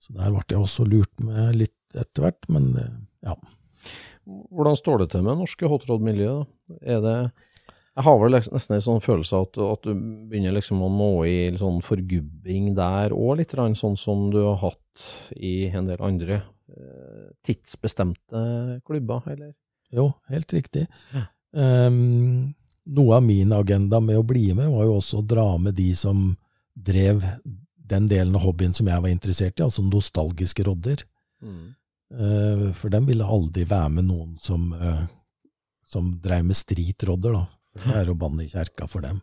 [0.01, 2.95] Så der ble jeg også lurt med litt etter hvert, men eh,
[3.27, 3.35] ja.
[4.25, 6.49] Hvordan står det til med norske hotrod-miljøet?
[6.81, 7.15] Er det
[7.97, 9.93] Jeg har vel liksom nesten en sånn følelse av at, at du
[10.29, 15.07] begynner liksom å nå i sånn forgubbing der òg, litt sånn som du har hatt
[15.37, 18.43] i en del andre eh, tidsbestemte
[18.85, 19.53] klubber, eller?
[19.93, 20.85] Jo, helt riktig.
[21.13, 21.27] Ja.
[21.57, 22.53] Ehm,
[22.87, 25.89] noe av min agenda med å bli med, var jo også å dra med de
[25.97, 26.29] som
[26.73, 27.23] drev
[27.87, 31.03] den delen av hobbyen som jeg var interessert i, altså nostalgiske rodder.
[32.13, 35.05] Eh, For dem ville aldri være med noen som, uh,
[35.85, 37.45] som drev med stritrodder, da.
[37.77, 39.19] Det er å banne i kjerka for dem.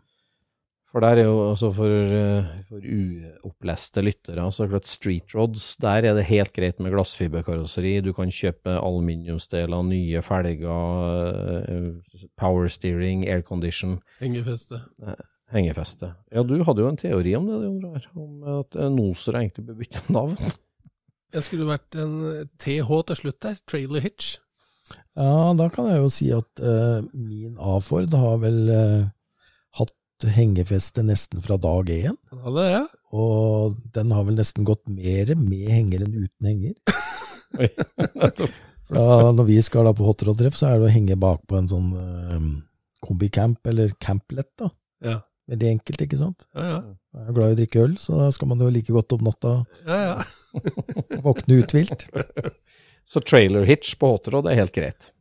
[0.94, 6.06] For der er jo altså for, eh, for uoppleste lyttere, så klart street rods, der
[6.06, 7.96] er det helt greit med glassfiberkarosseri.
[8.00, 14.78] Du kan kjøpe aluminiumsdeler, nye felger, eh, power steering, aircondition, Hengefeste.
[15.50, 16.14] hengefeste.
[16.30, 20.04] Ja, du hadde jo en teori om det, om at eh, Noser egentlig bør bytte
[20.14, 20.38] navn.
[21.34, 23.58] Jeg skulle vært en TH til slutt der.
[23.66, 24.38] Trailer hitch.
[25.16, 29.13] Ja, da kan jeg jo si at uh, min A-Ford har vel eh, hatt
[30.22, 32.16] hengefeste nesten fra dag én.
[32.32, 32.86] Ja, det, er.
[33.14, 36.74] Og den har vel nesten gått mer med henger enn uten henger.
[38.84, 41.56] For da, når vi skal da på hotrod-treff, så er det å henge bak på
[41.56, 42.50] en sånn um,
[43.04, 44.68] kombicamp, eller camplet, da.
[45.04, 46.46] Ja, Veldig enkelt, ikke sant?
[46.56, 46.68] ja.
[46.76, 46.84] ja.
[47.14, 49.20] Jeg er glad i å drikke øl, så da skal man jo like godt om
[49.22, 49.50] natta
[49.86, 50.62] ja, ja.
[51.22, 52.08] våkne uthvilt.
[53.10, 55.12] Så trailer hitch på hotrod er helt greit.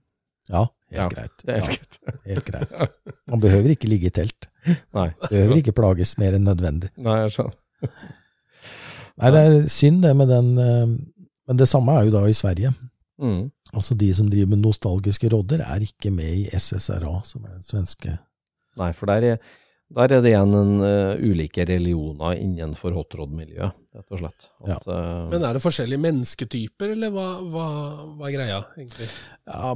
[0.52, 1.44] Ja, helt Ja, greit.
[1.46, 2.00] Det er helt Ja, greit.
[2.32, 3.16] helt greit.
[3.32, 4.50] Man behøver ikke ligge i telt.
[4.96, 5.10] Nei.
[5.30, 6.92] Behøver ikke plages mer enn nødvendig.
[6.98, 7.58] Nei, jeg skjønner.
[9.22, 10.86] Nei, det er synd det med den eh,
[11.48, 12.72] Men det samme er jo da i Sverige.
[13.22, 13.52] Mm.
[13.74, 17.66] Altså De som driver med nostalgiske rodder, er ikke med i SSRA, som er den
[17.66, 18.16] svenske
[18.80, 19.42] Nei, for der er,
[19.94, 24.48] der er det igjen en, uh, ulike religioner innenfor hotrod-miljøet, rett og slett.
[24.66, 27.68] At, eh, Men er det forskjellige mennesketyper, eller hva, hva,
[28.18, 29.12] hva er greia, egentlig?
[29.46, 29.76] Ja,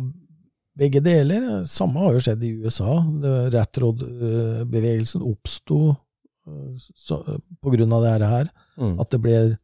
[0.78, 1.63] begge deler.
[1.65, 2.97] Samme har jo skjedd i USA.
[3.53, 5.95] Ratrod-bevegelsen oppsto
[6.47, 8.49] eh, så- på grunn av dette her.
[8.78, 8.99] mm.
[9.01, 9.57] At det ble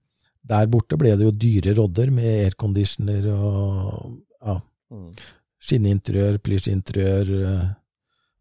[0.46, 4.60] Der borte ble det jo dyre rodder med airconditioner og ja,
[4.92, 5.14] Mm.
[5.62, 7.30] skinninteriør, plysjinteriør.
[7.62, 7.70] eh,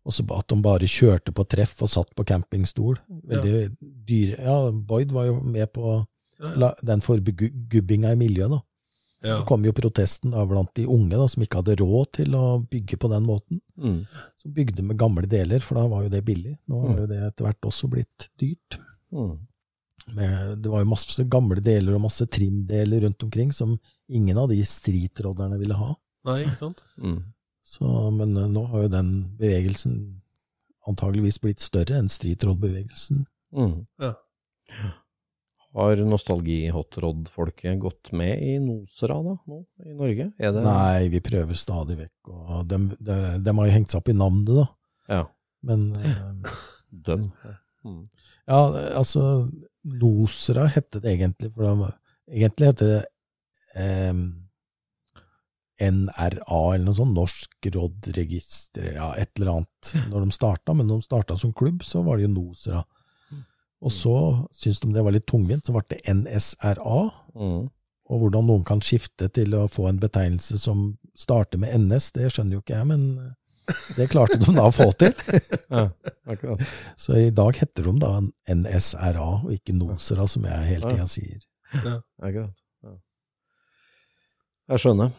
[0.04, 2.96] Og så at de bare kjørte på treff og satt på campingstol.
[3.24, 4.36] Veldig dyre.
[4.42, 6.04] Ja, Boyd var jo med på
[6.40, 6.74] Ja, ja.
[6.82, 8.58] den forgubbinga i miljøet, da.
[9.22, 9.38] Ja.
[9.40, 12.42] Så kom jo protesten da blant de unge da, som ikke hadde råd til å
[12.70, 13.60] bygge på den måten.
[13.78, 14.00] Mm.
[14.42, 16.56] Som bygde med gamle deler, for da var jo det billig.
[16.68, 17.00] Nå har Mm.
[17.00, 18.78] jo det etter hvert også blitt dyrt.
[19.12, 19.38] Mm.
[20.16, 23.76] Med, det var jo masse gamle deler og masse trimdeler rundt omkring som
[24.10, 25.94] ingen av de streetrodderne ville ha.
[26.26, 26.82] Nei, ikke sant?
[26.98, 27.20] Mm.
[27.62, 29.94] Så, men eh, nå har jo den bevegelsen
[30.90, 33.24] antageligvis blitt større enn stritroddbevegelsen.
[33.54, 33.86] Mm.
[34.02, 34.14] Ja.
[35.72, 40.26] Har nostalgi-hotrod-folket gått med i Nosera da, nå i Norge?
[40.36, 44.10] Det Nei, vi prøver stadig vekk, og de, de, de, har jo hengt seg opp
[44.12, 44.66] i navnet, da.
[45.08, 45.22] Ja.
[45.64, 46.58] Men eh,
[46.92, 47.24] Døm.
[47.88, 48.04] Mm.
[48.50, 48.60] Ja,
[48.98, 49.24] altså
[49.88, 51.90] Nosra hette det egentlig, for det
[52.36, 53.02] egentlig heter det
[53.80, 54.22] eh,
[55.82, 61.00] NRA eller noe sånt, Norsk Rådregister, ja, et eller annet, når de starta, men når
[61.00, 62.84] de starta som klubb, så var det jo Nosra.
[63.83, 64.14] Og så
[64.55, 67.01] syntes de det var litt tungvint, så ble det NSRA,
[67.35, 67.62] Mm.
[68.12, 72.28] og hvordan noen kan skifte til å få en betegnelse som starter med NS, det
[72.33, 73.35] skjønner jo ikke jeg, men
[73.97, 75.14] det klarte de da å få til.
[75.72, 75.87] Ja,
[76.28, 76.61] akkurat.
[77.01, 78.11] Så i dag heter de da
[78.53, 81.41] NSRA, og ikke Nosera, som jeg hele tida sier.
[81.72, 82.53] Akkurat.
[82.85, 82.95] Ja.
[84.74, 85.12] Jeg skjønner.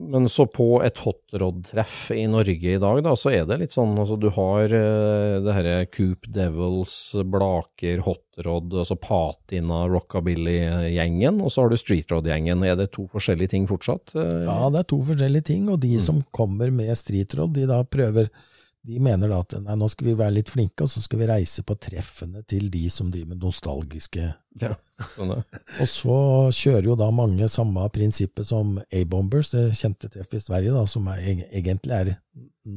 [0.00, 3.92] Men så på et hotrod-treff i Norge i dag, da, så er det litt sånn
[4.00, 6.94] altså du har uh, det herre Coop Devils,
[7.28, 12.64] Blaker, Hotrod, altså Patina, Rockabilly-gjengen, og så har du Streetrod-gjengen.
[12.64, 14.14] Er det to forskjellige ting fortsatt?
[14.16, 16.00] Uh, Ja, det er to forskjellige ting, og de Mm.
[16.00, 18.30] som kommer med streetrod, de da prøver
[18.86, 21.26] De mener da at nei, nå skal vi være litt flinke, og så skal vi
[21.28, 24.30] reise på treffene til de som driver med nostalgiske
[24.62, 24.72] Ja,
[25.16, 26.16] sånn Og så
[26.56, 31.06] kjører jo da mange samme prinsippet som A-Bombers, det kjente treffet i Sverige, da, som
[31.12, 31.20] er,
[31.52, 32.14] egentlig er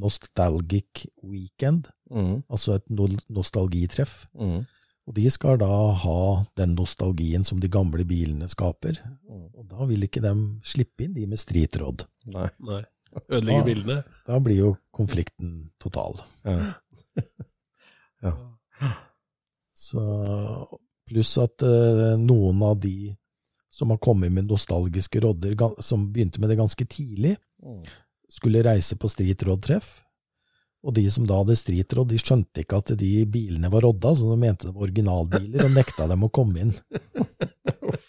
[0.04, 4.26] Nostalgic Weekend, Mm, altså et no nostalgitreff.
[4.38, 4.66] mm,
[5.08, 5.66] Og de skal da
[6.04, 9.00] ha den nostalgien som de gamle bilene skaper.
[9.28, 9.48] mm.
[9.56, 12.04] Og da vil ikke de slippe inn de med stritråd.
[12.26, 12.50] Nei.
[12.60, 12.82] Nei.
[13.28, 13.98] Ødelegger da, bildene.
[14.26, 16.18] Da blir jo konflikten total.
[16.44, 18.32] Ja.
[19.74, 20.00] Så,
[21.08, 23.12] pluss at uh, noen av de
[23.74, 27.80] som har kommet med nostalgiske rodder, som begynte med det ganske tidlig, Mm.
[28.28, 30.02] skulle reise på streetrådtreff.
[30.84, 34.28] Og de som da hadde streetråd, de skjønte ikke at de bilene var rodda, så
[34.28, 36.74] de mente det var originalbiler, og nekta dem å komme inn.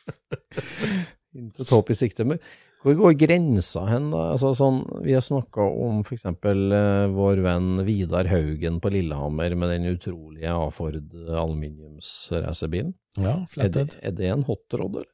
[1.40, 2.26] Intet håp i sikte.
[2.28, 2.42] Men
[2.86, 4.28] hvor går grensa hen, da?
[4.36, 6.24] Altså, sånn, vi har snakka om f.eks.
[6.30, 12.94] Uh, vår venn Vidar Haugen på Lillehammer med den utrolige A-Ford aluminiumsracerbilen.
[13.18, 15.12] Ja, Er, det- er det en hotrod, eller?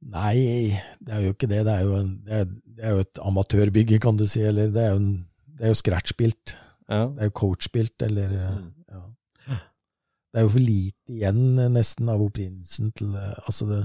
[0.00, 1.64] Nei, det er jo ikke det.
[1.66, 2.44] Det er jo, en, det er,
[2.78, 4.40] det er jo et amatørbygge, kan du si.
[4.46, 5.26] Eller det er jo, en,
[5.58, 6.54] det er jo scratchbilt.
[6.88, 7.00] Ja.
[7.16, 8.68] Det er jo coachspilt, eller eh, Mm.
[8.94, 9.02] ja.
[10.28, 13.80] Det er jo for lite igjen, eh, nesten, av opprinnelsen til eh, Altså, det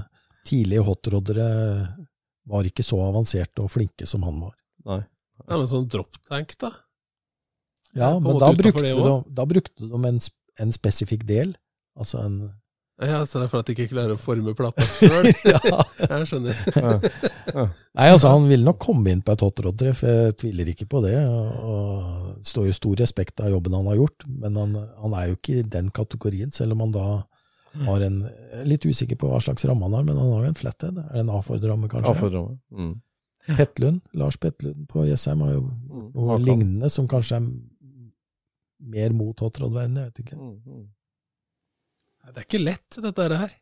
[0.46, 1.48] tidlige hotroddere
[2.50, 4.54] var ikke så avanserte og flinke som han var.
[4.88, 5.00] Nei.
[5.48, 6.70] Ja, men sånn drop tank, da?
[7.94, 10.20] Ja, men da brukte, de, da brukte de en,
[10.62, 11.54] en spesifikk del.
[11.98, 12.36] Altså en
[13.02, 15.26] Ja, Så det er for at de ikke klarer å forme plata sjøl?
[15.46, 15.80] ja.
[16.04, 16.58] Jeg skjønner.
[17.94, 21.16] Nei, altså Han ville nok komme inn på et hotroddtreff, jeg tviler ikke på det.
[21.26, 25.30] Og, og står jo stor respekt av jobben han har gjort, men han, han er
[25.32, 27.06] jo ikke i den kategorien, selv om han da
[27.86, 28.30] har en
[28.64, 30.98] Litt usikker på hva slags ramme han har, men han har jo en flathead.
[30.98, 32.10] Er det en A-Ford-ramme, kanskje?
[32.14, 32.58] A-Ford-ramme.
[32.70, 33.00] Mm.
[33.56, 36.12] Petlund, Lars Petlund på Jessheim har jo Mm.
[36.14, 36.44] noe Makan.
[36.44, 37.48] lignende, som kanskje er
[38.80, 40.36] mer mot hotrod-verdenen, jeg vet ikke.
[40.38, 40.88] Mm, mm.
[42.26, 43.52] Det er ikke lett, dette her.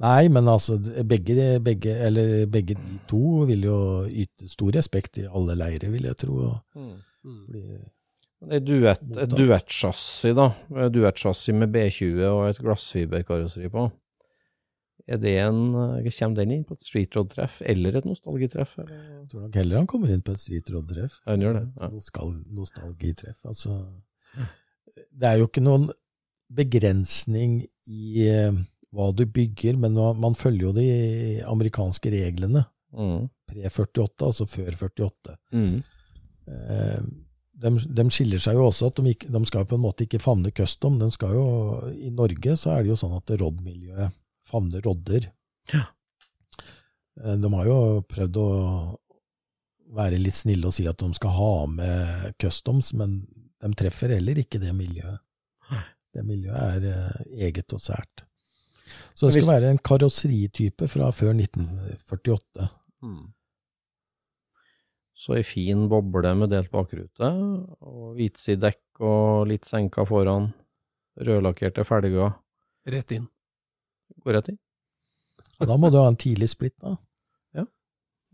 [0.00, 5.26] Nei, men altså, begge, begge, eller begge de to vil jo yte stor respekt i
[5.28, 6.34] alle leirer, vil jeg tro.
[6.48, 6.96] og Mm.
[7.24, 7.46] Mm.
[7.48, 7.62] bli
[8.64, 10.50] Duett, et duettsjassi, da.
[10.84, 13.88] Et Duettsjassi med B20 og et glassfiberkarosseri på.
[15.04, 18.78] Er det en Kommer den inn på et streetroad-treff, eller et nostalgitreff?
[18.80, 19.00] Eller?
[19.20, 21.18] Jeg tror nok heller han kommer inn på et streetroad-treff.
[21.28, 21.64] Han gjør det.
[21.80, 21.90] Ja.
[22.60, 23.42] nostalgitreff.
[23.44, 23.80] Altså,
[24.94, 25.90] det er jo ikke noen
[26.54, 27.58] begrensning
[27.90, 28.62] i eh,
[28.94, 30.88] hva du bygger, men man følger jo de
[31.50, 32.64] amerikanske reglene.
[32.94, 33.28] Mm.
[33.50, 35.36] Pre-48, altså før 48.
[35.52, 35.82] Mm.
[36.48, 37.00] Eh,
[37.64, 40.20] de, de skiller seg jo også at de, ikke, de skal på en måte ikke
[40.22, 40.98] favne custom.
[41.00, 41.44] De skal jo,
[41.96, 44.12] I Norge så er det jo sånn at Rodd-miljøet
[44.44, 45.30] favner rodder.
[45.72, 45.86] Ja.
[47.22, 47.78] Eh, De har jo
[48.10, 48.48] prøvd å
[49.94, 53.22] være litt snille og si at de skal ha med customs, men
[53.62, 55.20] de treffer heller ikke det miljøet.
[56.14, 58.26] Det miljøet er eh, eget og sært.
[59.16, 62.68] Så det skal være en karosseritype fra før 1948.
[63.06, 63.22] Mm.
[65.14, 67.28] Så ei fin boble med delt bakrute,
[67.80, 70.52] og hvitsidekk og litt senka foran.
[71.20, 72.34] Rødlakkerte felger.
[72.90, 73.28] Rett inn.
[74.24, 74.58] Går rett inn.
[75.60, 76.96] Ja, da må du ha en tidlig splitt, da.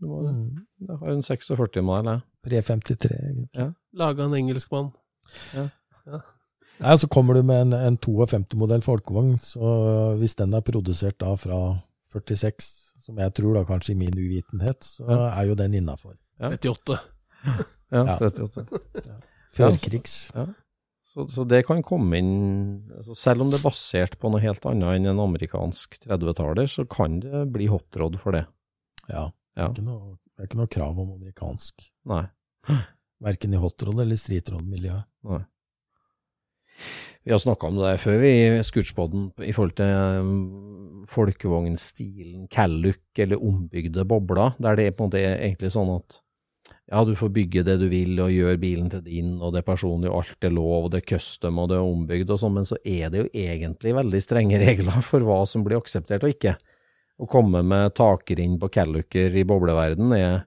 [0.01, 0.65] Du må, Mm.
[0.81, 2.21] Jeg har en 46 mal, jeg.
[2.41, 3.49] Pre-53, egentlig.
[3.53, 3.67] Ja.
[3.93, 4.87] Laga en engelskmann.
[6.81, 11.35] Nei, Så kommer du med en, en 52-modell folkevogn, så hvis den er produsert da
[11.37, 11.59] fra
[12.15, 12.65] 46,
[13.05, 15.19] som jeg tror da kanskje i min uvitenhet, så Ja.
[15.39, 16.15] er jo den innafor.
[16.41, 16.51] Ja.
[16.57, 16.97] 38.
[17.91, 18.17] Ja, Ja.
[18.17, 18.65] 38.
[19.51, 20.31] Førkrigs.
[21.11, 22.35] Så, så det kan komme inn
[22.95, 26.85] altså Selv om det er basert på noe helt annet enn en amerikansk 30-taller, så
[26.87, 28.45] kan det bli hotrod for det.
[29.09, 29.27] Ja.
[29.59, 29.67] Ja.
[29.67, 31.83] Det, er ikke noe, det er ikke noe krav om amerikansk.
[32.07, 32.23] Nei.
[33.21, 35.09] Verken i hotrod eller streetrod-miljøet.
[35.27, 35.41] Nei.
[37.27, 39.91] Vi har snakka om det før, vi i Scootspoden, i forhold til
[40.23, 46.17] um, folkevognstilen, Calluck eller ombygde bobler, der det på en måte er egentlig sånn at
[46.91, 49.69] ja, du får bygge det du vil og gjøre bilen til din, og det er
[49.69, 52.57] personlig, og alt er lov, og det er custom, og det er ombygd og sånn,
[52.57, 56.35] men så er det jo egentlig veldig strenge regler for hva som blir akseptert og
[56.35, 56.57] ikke.
[57.21, 60.41] Å komme med takrinn på Calluker i bobleverden er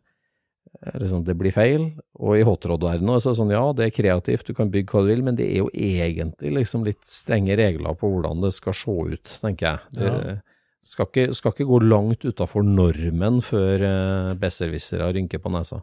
[1.00, 1.86] liksom, det blir feil.
[2.18, 5.12] Og i hotrod-verdenen er det sånn, ja, det er kreativt, du kan bygge hva du
[5.12, 8.98] vil, men det er jo egentlig liksom litt strenge regler på hvordan det skal se
[9.14, 9.96] ut, tenker jeg.
[9.96, 15.80] Det skal, ikke, skal ikke gå langt utafor normen før uh, besserwissere rynker på nesa.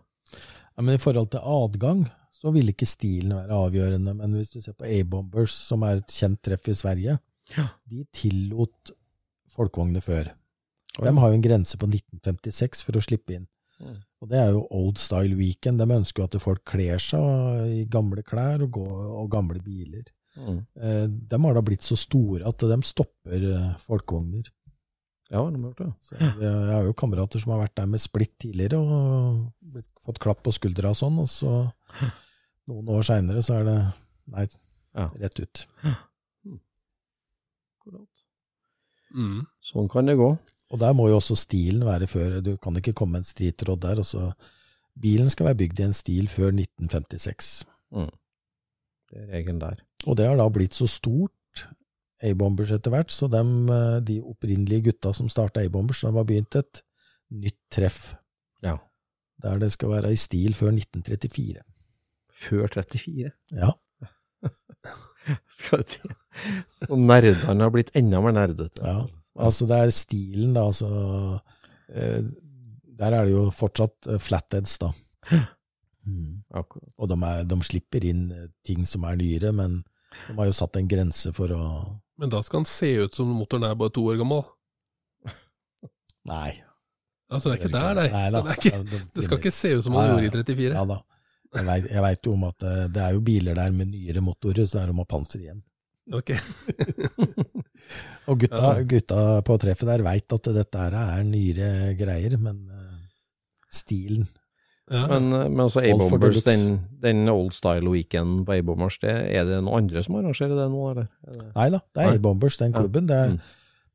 [0.75, 4.13] Ja, men i forhold til adgang, så vil ikke stilen være avgjørende.
[4.17, 7.17] Men hvis du ser på A-Bombers, som er et kjent treff i Sverige,
[7.91, 8.93] de tillot
[9.51, 10.31] folkevogner før.
[10.97, 13.45] De har jo en grense på 1956 for å slippe inn.
[13.81, 13.99] Mm.
[14.21, 15.81] Og det er jo old style weekend.
[15.81, 20.05] De ønsker jo at folk kler seg i gamle klær og, går, og gamle biler.
[20.37, 20.59] Mm.
[20.79, 24.51] Eh, de har da blitt så store at de stopper eh, folkevogner.
[25.31, 25.89] Ja, de har gjort det.
[26.03, 29.87] Så jeg, jeg har jo kamerater som har vært der med splitt tidligere og blitt,
[30.03, 31.53] fått klapp på skuldra og sånn, og så
[32.67, 33.77] noen år seinere så er det
[34.35, 34.47] nei,
[34.97, 35.05] Ja.
[35.23, 35.61] rett ut.
[39.15, 39.41] Mm.
[39.63, 40.29] Sånn kan det gå.
[40.71, 42.37] Og der må jo også stilen være før.
[42.43, 43.99] Du kan ikke komme med en stritråd der.
[43.99, 44.31] og så
[45.01, 47.65] Bilen skal være bygd i en stil før 1956.
[47.95, 48.09] Mm.
[49.11, 49.81] Det er regelen der.
[50.07, 51.31] Og det har da blitt så stort,
[52.21, 56.57] A-bombers etter hvert, så dem, eh, de opprinnelige gutta som starta A-bombers, de har begynt
[56.59, 56.81] et
[57.31, 58.15] nytt treff.
[58.61, 58.77] Ja.
[59.41, 61.63] Der det skal være i stil før 1934.
[62.29, 63.31] Før 34.
[63.57, 63.71] Ja.
[65.53, 66.13] Skal det.
[66.73, 68.81] Så nerdene har blitt enda mer nerdete.
[68.85, 69.05] Ja.
[69.41, 70.65] Altså, det er stilen, da.
[70.69, 71.39] Altså,
[71.93, 72.21] eh,
[73.01, 74.93] der er det jo fortsatt eh, flatheads, da.
[76.01, 76.39] Mm.
[76.97, 78.23] Og de, er, de slipper inn
[78.65, 79.75] ting som er nyere, men
[80.25, 81.65] de har jo satt en grense for å
[82.19, 84.43] Men da skal den se ut som motoren er bare to år gammel.
[86.31, 86.51] Nei.
[87.31, 88.07] Altså, det er ikke der, nei.
[88.11, 88.41] Nei da.
[88.43, 90.73] det, ikke, det skal ikke se ut som man gjorde i 34.
[90.75, 90.97] Ja da.
[91.51, 94.81] Jeg vet, jo om at det, det er jo biler der med nyere motorer, så
[94.81, 95.61] er de har panser igjen.
[96.11, 96.33] Ok.
[98.31, 103.01] Og gutta, gutta på treffet der veit at dette er nyere greier, men eh,
[103.71, 104.27] stilen
[104.91, 105.05] Ja.
[105.07, 109.85] Men, eh, men altså A-Bombers, den, den old style weekenden på A-Bombers, er det noen
[109.85, 111.07] andre som arrangerer det nå, eller?
[111.27, 113.07] Er det- Nei da, det er A-Bombers, den klubben.
[113.07, 113.39] Det er, Mm.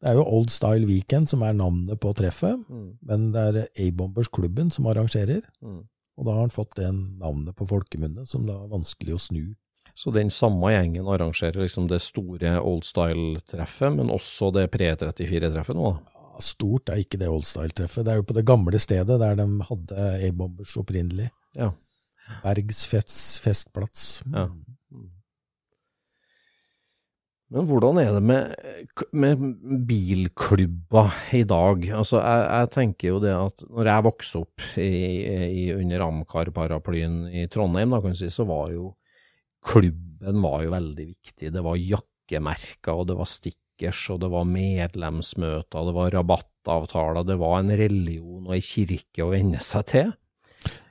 [0.00, 2.96] det er jo Old Style Weekend som er navnet på treffet, Mm.
[3.02, 5.42] men det er A-Bombers-klubben som arrangerer.
[5.62, 5.84] Mm.
[6.18, 9.54] Og da har han fått det navnet på folkemunne, som da er vanskelig å snu.
[9.94, 15.92] Så den samme gjengen arrangerer liksom det store old style-treffet, men også det pre-34-treffet nå,
[15.92, 16.15] da?
[16.44, 18.04] Stort er ikke det Old Style-treffet.
[18.06, 21.30] Det er jo på det gamle stedet der de hadde A-Bombers opprinnelig.
[21.56, 21.72] Ja.
[22.42, 24.24] Bergs fest, festplass.
[24.32, 24.48] Ja.
[27.46, 28.54] Men hvordan er det med,
[29.14, 29.42] med
[29.86, 31.04] bilklubba
[31.38, 31.84] i dag?
[31.94, 34.90] Altså, jeg, jeg tenker jo det at når jeg vokste opp i,
[35.46, 38.90] i, under Amcar-paraplyen i Trondheim, da kan du si, så var jo
[39.66, 41.52] klubben var jo veldig viktig.
[41.54, 43.30] Det var jakkemerker, og det var
[43.76, 49.24] stickers, og det var medlemsmøter, det var rabattavtaler, det var en religion og ei kirke
[49.24, 50.12] å venne seg til.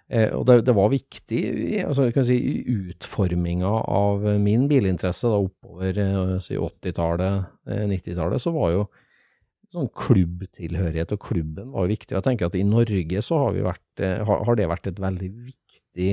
[0.07, 2.37] Eh, og det, det var viktig altså, kan si,
[2.69, 8.85] utforminga av min bilinteresse da, oppover eh, si 80-tallet, eh, 90-tallet, så var jo
[9.73, 12.13] sånn klubbtilhørighet og klubben var jo viktig.
[12.13, 15.31] Jeg tenker at i Norge så har, vært, eh, har, har det vært et veldig
[15.49, 16.11] viktig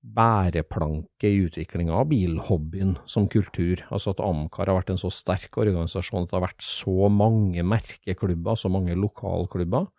[0.00, 3.82] bæreplanke i utviklinga av bilhobbyen som kultur.
[3.92, 7.64] Altså at Amcar har vært en så sterk organisasjon at det har vært så mange
[7.66, 9.90] merkeklubber, så mange lokalklubber.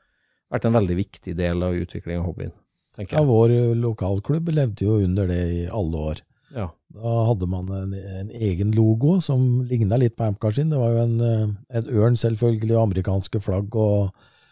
[0.51, 2.51] Vært en veldig viktig del av utviklinga av hobbyen,
[2.97, 3.21] tenker jeg.
[3.21, 6.25] Ja, vår lokalklubb levde jo under det i alle år.
[6.51, 6.65] Ja.
[6.91, 10.73] Da hadde man en, en egen logo som ligna litt på Amcar sin.
[10.73, 14.11] Det var jo en, en ørn, selvfølgelig, og amerikanske flagg, og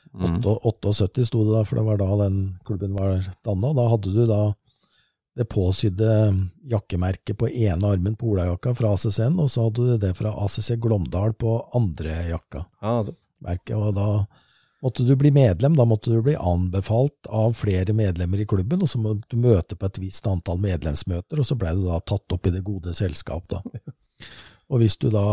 [0.09, 0.39] Mm.
[0.41, 3.69] 78 sto det da, for det var da den klubben var danna.
[3.77, 4.39] Da hadde du da
[5.39, 6.09] det påsydde
[6.67, 10.73] jakkemerket på ene armen på olajakka fra ACC-en, og så hadde du det fra ACC
[10.83, 12.65] Glåmdal på andre jakka.
[12.83, 12.97] Ja,
[13.45, 14.09] merket, og da
[14.83, 18.91] måtte du bli medlem, da måtte du bli anbefalt av flere medlemmer i klubben, og
[18.91, 22.35] så måtte du møte på et visst antall medlemsmøter, og så blei du da tatt
[22.35, 23.63] opp i det gode selskap, da.
[24.69, 25.23] Og hvis du da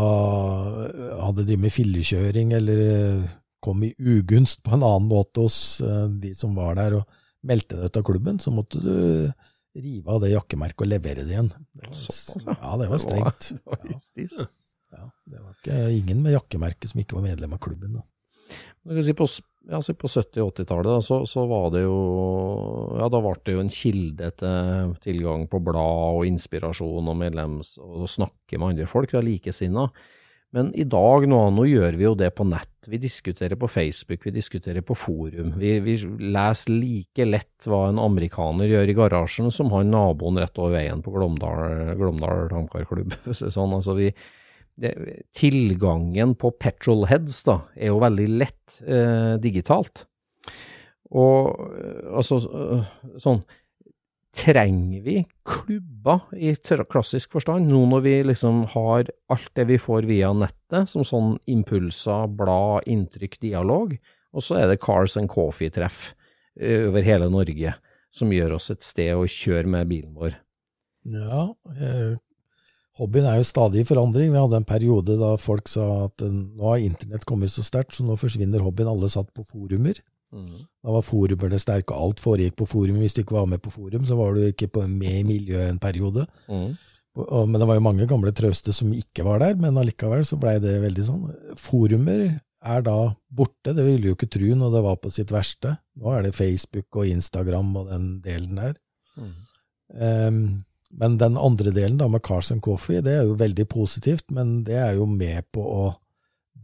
[1.21, 3.27] hadde drevet med fillekjøring, eller
[3.61, 7.77] kom i ugunst på en annen måte hos eh, de som var der, og meldte
[7.77, 8.97] deg ut av klubben, så måtte du
[9.83, 11.51] rive av det jakkemerket og levere det igjen.
[11.77, 12.57] Det var, Såpass, ja.
[12.63, 13.49] ja, det var strengt.
[13.57, 13.93] Det var Ja.
[13.97, 14.39] justis.
[14.97, 17.99] Ja, det var ikke ingen med jakkemerke som ikke var medlem av klubben.
[19.03, 21.97] Si på, si på 70- og 80-tallet da, så, så var det jo
[23.01, 27.75] Ja, da ble det jo en kilde til tilgang på blad og inspirasjon og medlems...
[27.83, 29.89] og snakke med andre folk, det likesinna.
[30.57, 32.89] Men i dag nå, nå gjør vi jo det på nett.
[32.89, 35.51] Vi diskuterer på Facebook, vi diskuterer på forum.
[35.61, 35.97] Vi, vi
[36.33, 41.03] leser like lett hva en amerikaner gjør i garasjen, som han naboen rett over veien
[41.05, 43.13] på Glåmdal, Glåmdal Tamkarklubb.
[43.37, 44.09] Sånn, altså vi,
[44.81, 44.95] det,
[45.37, 50.07] tilgangen på petrolheads da, er jo veldig lett eh, digitalt.
[51.13, 52.91] Og eh, altså eh,
[53.21, 53.45] sånn
[54.37, 55.17] Trenger vi
[55.49, 56.53] klubber i
[56.91, 61.39] klassisk forstand, nå når vi liksom har alt det vi får via nettet, som sånn
[61.49, 63.95] impulser, blad, inntrykk, dialog,
[64.37, 66.11] og så er det Cars and Coffee-treff
[66.61, 67.73] eh, over hele Norge,
[68.13, 70.37] som gjør oss et sted å kjøre med bilen vår.
[71.07, 72.19] Ja, eh,
[73.01, 74.33] hobbyen er jo stadig i forandring.
[74.35, 77.97] Vi hadde en periode da folk sa at eh, nå har internett kommet så sterkt,
[77.97, 78.91] så nå forsvinner hobbyen.
[78.93, 80.01] Alle satt på forumer.
[80.83, 82.97] Da var forumene sterke, og alt foregikk på forum.
[83.01, 85.69] Hvis du ikke var med på forum, så var du ikke på, med i miljøet
[85.71, 86.27] en periode.
[86.49, 86.77] Mm.
[87.17, 90.37] Og- Men det var jo mange gamle trauste som ikke var der, men allikevel så
[90.39, 91.35] blei det veldig sånn.
[91.57, 95.79] Forumer er da borte, det ville jo ikke tro når det var på sitt verste.
[95.97, 98.75] Nå er det Facebook og Instagram og den delen der.
[99.95, 104.65] Ehm, men den andre delen da med Carson Coffee, det er jo veldig positivt, men
[104.65, 105.97] det er jo med på å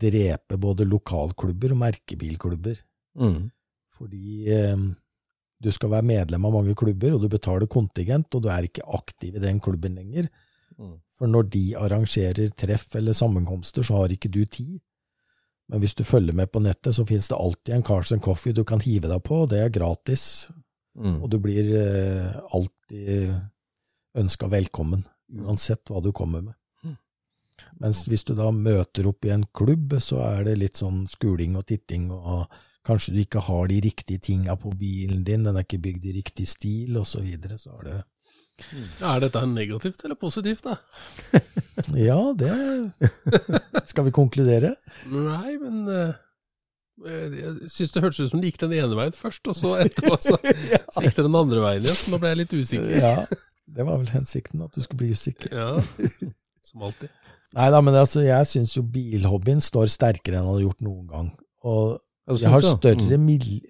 [0.03, 2.77] drepe både lokalklubber og merkebilklubber.
[3.19, 3.51] Mm.
[3.93, 4.85] Fordi eh,
[5.63, 8.87] du skal være medlem av mange klubber, og du betaler kontingent, og du er ikke
[8.99, 10.31] aktiv i den klubben lenger.
[10.79, 10.97] Mm.
[11.19, 14.81] For når de arrangerer treff eller sammenkomster, så har ikke du tid.
[15.71, 18.65] Men hvis du følger med på nettet, så finnes det alltid en Carson Coffee du
[18.69, 20.51] kan hive deg på, og det er gratis.
[20.99, 21.23] Mm.
[21.23, 23.31] Og du blir eh, alltid
[24.19, 26.59] ønska velkommen, uansett hva du kommer med.
[26.85, 26.99] Mm.
[27.81, 31.57] Mens hvis du da møter opp i en klubb, så er det litt sånn skuling
[31.57, 32.51] og titting, og
[32.87, 36.17] kanskje du ikke har de riktige tinga på bilen din, den er ikke bygd i
[36.19, 37.59] riktig stil, og så videre.
[37.59, 38.01] Så er det
[39.03, 40.77] Er dette negativt eller positivt, da?
[42.09, 42.53] Ja, det
[43.91, 44.75] skal vi konkludere.
[45.11, 45.89] Nei, men
[47.07, 49.73] Eh, Jeg syns det hørtes ut som det gikk den ene veien først, og så
[49.83, 50.37] etterpå så,
[50.95, 51.99] så gikk det den andre veien igjen.
[51.99, 52.93] Så nå ble jeg litt usikker.
[53.01, 53.15] Ja,
[53.79, 55.55] det var vel hensikten, at du skulle bli usikker.
[55.57, 56.21] Ja,
[56.63, 57.11] Som alltid.
[57.57, 61.09] Nei da, men altså, jeg syns jo bilhobbyen står sterkere enn den har gjort noen
[61.11, 61.33] gang.
[61.69, 61.99] Og
[62.39, 63.29] vi har, større, Mm.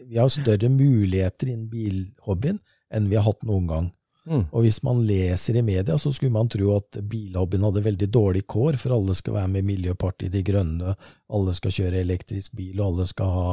[0.08, 2.60] vi har større muligheter innen bilhobbyen
[2.92, 3.90] enn vi har hatt noen gang.
[4.26, 4.44] Mm.
[4.52, 8.44] Og hvis man leser i media, så skulle man tro at bilhobbyen hadde veldig dårlig
[8.46, 10.94] kår, for alle skal være med i Miljøpartiet De Grønne,
[11.28, 13.48] alle skal kjøre elektrisk bil, og alle skal ha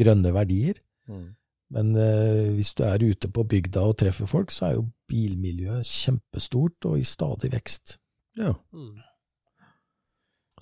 [0.00, 0.80] grønne verdier.
[1.10, 1.28] Mm.
[1.70, 5.86] Men eh, hvis du er ute på bygda og treffer folk, så er jo bilmiljøet
[5.86, 7.98] kjempestort og i stadig vekst.
[8.38, 8.54] Ja.
[8.72, 9.02] Mm.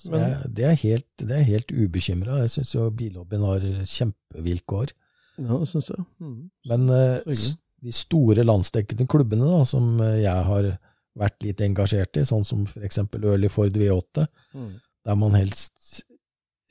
[0.07, 2.37] Men- jeg, det, er helt, det er helt ubekymra.
[2.45, 4.93] Jeg syns jo bilhobbyen har kjempevilkår.
[5.43, 6.05] ja, det syns jeg.
[6.19, 6.37] Mm.
[6.71, 7.33] Men uh,
[7.83, 10.69] de store landsdekkende klubbene da, som eh, jeg har
[11.19, 14.71] vært litt engasjert i, sånn som for eksempel Early Ford V8, Mm.
[15.05, 16.03] der man helst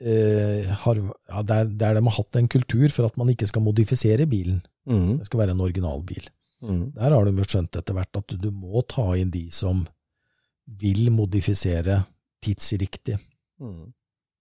[0.04, 3.64] uh, har ja, der, der de har hatt en kultur for at man ikke skal
[3.64, 4.60] modifisere bilen.
[4.88, 5.18] Mm.
[5.20, 6.28] Det skal være en originalbil.
[6.64, 6.92] Mm.
[6.96, 9.84] Der har de skjønt etter hvert at du må ta inn de som
[10.66, 12.02] vil modifisere
[12.44, 13.18] tidsriktig.
[13.62, 13.90] Mm.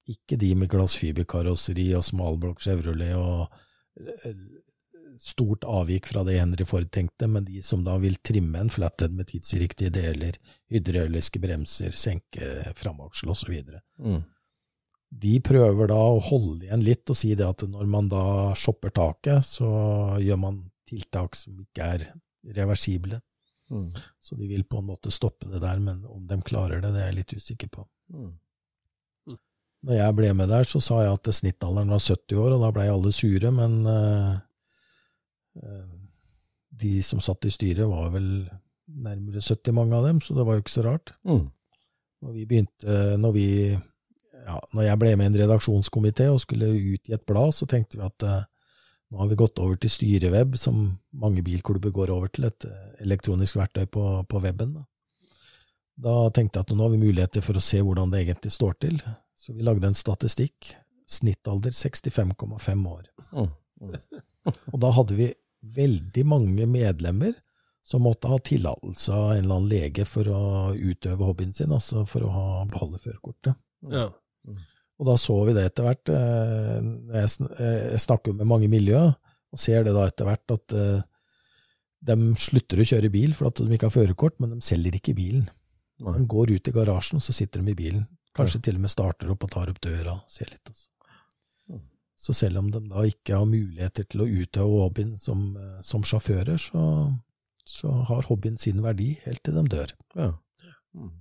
[0.08, 3.48] Ikke de med glassfiberkarosseri og smalblokk Chevrolet og
[4.00, 4.38] eh,
[5.20, 9.16] stort avvik fra det Henry Ford tenkte, men de som da vil trimme en flathead
[9.18, 10.38] med tidsriktige deler,
[10.72, 13.56] hydrauliske bremser, senke framaksel osv.
[13.98, 14.22] Mm.
[15.08, 18.94] De prøver da å holde igjen litt og si det at når man da shopper
[18.94, 19.70] taket, så
[20.22, 22.08] gjør man tiltak som ikke er
[22.58, 23.22] reversible.
[23.72, 23.88] Mm.
[24.20, 27.02] Så de vil på en måte stoppe det der, men om de klarer det, det
[27.04, 27.88] er jeg litt usikker på.
[28.14, 28.36] Mm.
[29.88, 32.72] Når jeg ble med der, så sa jeg at snittalderen var 70 år, og da
[32.76, 34.32] blei alle sure, men eh,
[36.82, 38.32] de som satt i styret, var vel
[38.88, 41.14] nærmere 70, mange av dem, så det var jo ikke så rart.
[41.28, 41.46] Mm.
[42.26, 43.48] Når vi begynte, når vi
[44.48, 47.68] ja, når jeg ble med i en redaksjonskomité og skulle ut i et blad, så
[47.70, 48.46] tenkte vi at eh,
[49.12, 52.90] nå har vi gått over til styreweb, som mange bilklubber går over til, et eh,
[53.06, 54.76] elektronisk verktøy på, på weben.
[54.76, 54.84] Da.
[56.10, 58.78] da tenkte jeg at nå har vi muligheter for å se hvordan det egentlig står
[58.84, 59.00] til.
[59.38, 60.74] Så vi lagde en statistikk.
[61.08, 63.04] Snittalder 65,5 år.
[63.32, 63.52] Mm.
[63.80, 64.00] Mm.
[64.74, 65.30] Og da hadde vi
[65.78, 67.36] veldig mange medlemmer
[67.88, 70.42] som måtte ha tillatelse av en eller annen lege for å
[70.76, 73.56] utøve hobbyen sin, altså for å ha, beholde førerkortet.
[73.88, 74.10] Ja.
[74.98, 76.10] Og da så vi det etter hvert.
[76.10, 76.88] eh,
[77.20, 79.16] Jeg sn- jeg snakker med mange i miljøet,
[79.54, 81.02] og ser det da etter hvert at eh,
[82.08, 85.16] de slutter å kjøre bil for at de ikke har førerkort, men de selger ikke
[85.18, 85.48] bilen.
[86.00, 88.08] De går ut i garasjen, og så sitter de i bilen.
[88.38, 90.62] Kanskje til og med starter opp og tar opp døra og ser litt.
[90.70, 90.90] Altså.
[92.18, 96.02] Så selv om de da ikke har muligheter til å utøve hobbyen som, eh, som
[96.02, 96.84] sjåfører, så,
[97.66, 99.94] så har hobbyen sin verdi helt til de dør.
[100.16, 100.32] Ja.
[100.98, 101.12] Mm.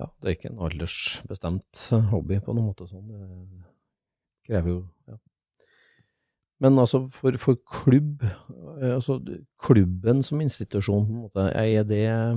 [0.00, 0.08] Ja.
[0.20, 3.06] Det er ikke en aldersbestemt hobby på noen måte sånn.
[3.10, 4.80] Det krever jo
[5.10, 5.20] ja.
[6.62, 9.18] Men altså, for, for klubb, eh, altså
[9.60, 12.36] klubben som institusjon, på en måte, er det eh,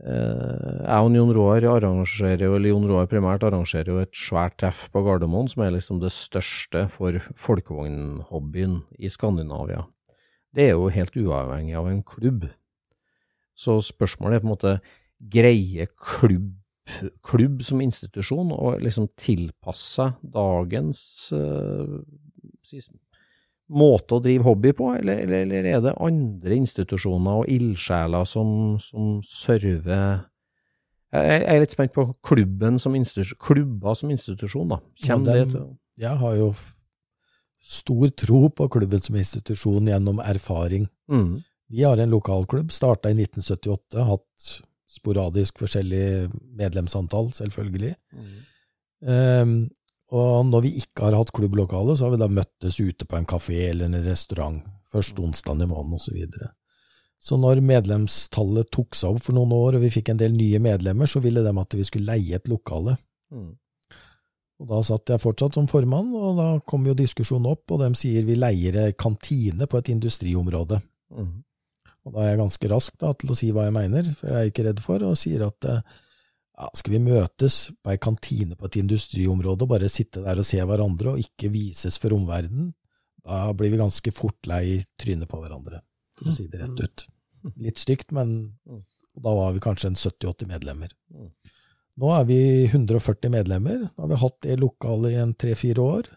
[0.00, 4.86] Jeg og Jon Roar arrangerer jo, eller Jon Roar primært arrangerer jo et svært treff
[4.92, 9.84] på Gardermoen, som er liksom det største for folkevognhobbyen i Skandinavia.
[10.56, 12.48] Det er jo helt uavhengig av en klubb.
[13.56, 14.78] Så spørsmålet er på en måte,
[15.18, 16.52] greier klubb,
[17.26, 21.00] klubb som institusjon og liksom tilpasse dagens
[21.34, 21.98] uh,
[23.66, 28.48] måte å drive hobby på, eller, eller, eller er det andre institusjoner og ildsjeler som,
[28.82, 30.24] som server
[31.16, 32.96] jeg er litt spent på klubben som
[33.38, 34.80] klubber som institusjon, da.
[35.06, 36.48] Kommer Ja, det til Jeg har jo
[37.62, 40.88] stor tro på klubben som institusjon gjennom erfaring.
[41.08, 47.94] mm, Vi har en lokalklubb, starta i 1978, hatt sporadisk forskjellig medlemsantall, selvfølgelig.
[49.06, 49.58] Ehm,
[50.14, 53.26] og når vi ikke har hatt klubblokale, så har vi da møttes ute på en
[53.26, 56.06] kafé eller en restaurant Først onsdag i måneden osv.
[56.06, 56.48] Så, videre.
[57.18, 60.60] så når medlemstallet tok seg opp for noen år, og vi fikk en del nye
[60.62, 62.94] medlemmer, så ville de at vi skulle leie et lokale.
[63.34, 63.50] mm,
[64.62, 67.90] Og da satt jeg fortsatt som formann, og da kom jo diskusjonen opp, og de
[67.98, 70.80] sier vi leier ei kantine på et industriområde.
[71.10, 71.34] mm,
[72.06, 74.38] Og da er jeg ganske rask da, til å si hva jeg mener, for jeg
[74.38, 75.80] er ikke redd for, og sier at eh,
[76.56, 80.46] ja, skal vi møtes på ei kantine på et industriområde og bare sitte der og
[80.46, 82.70] se hverandre og ikke vises for omverdenen,
[83.26, 85.82] da blir vi ganske fort lei trynet på hverandre,
[86.14, 87.06] for å si det rett ut.
[87.62, 88.54] Litt stygt, men
[89.18, 90.94] da var vi kanskje en 70-80 medlemmer.
[91.10, 91.32] Mm.
[91.96, 92.38] Nå er vi
[92.68, 93.86] 140 medlemmer.
[93.88, 96.10] Nå har vi hatt det lokalet i en tre-fire år.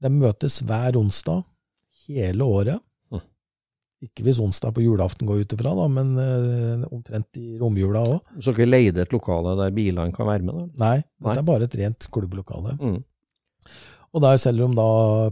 [0.00, 1.42] De møtes hver onsdag
[2.06, 2.84] hele året.
[4.04, 8.18] Ikke hvis onsdag på julaften går ut ifra, da, men eh, omtrent i romjula òg.
[8.44, 10.54] Så dere leide et lokale der bilene kan være med?
[10.54, 10.84] Da?
[10.84, 11.34] Nei, Nei.
[11.34, 12.76] er bare et rent klubblokale.
[12.78, 13.00] Mm.
[14.14, 14.86] Og der selger de da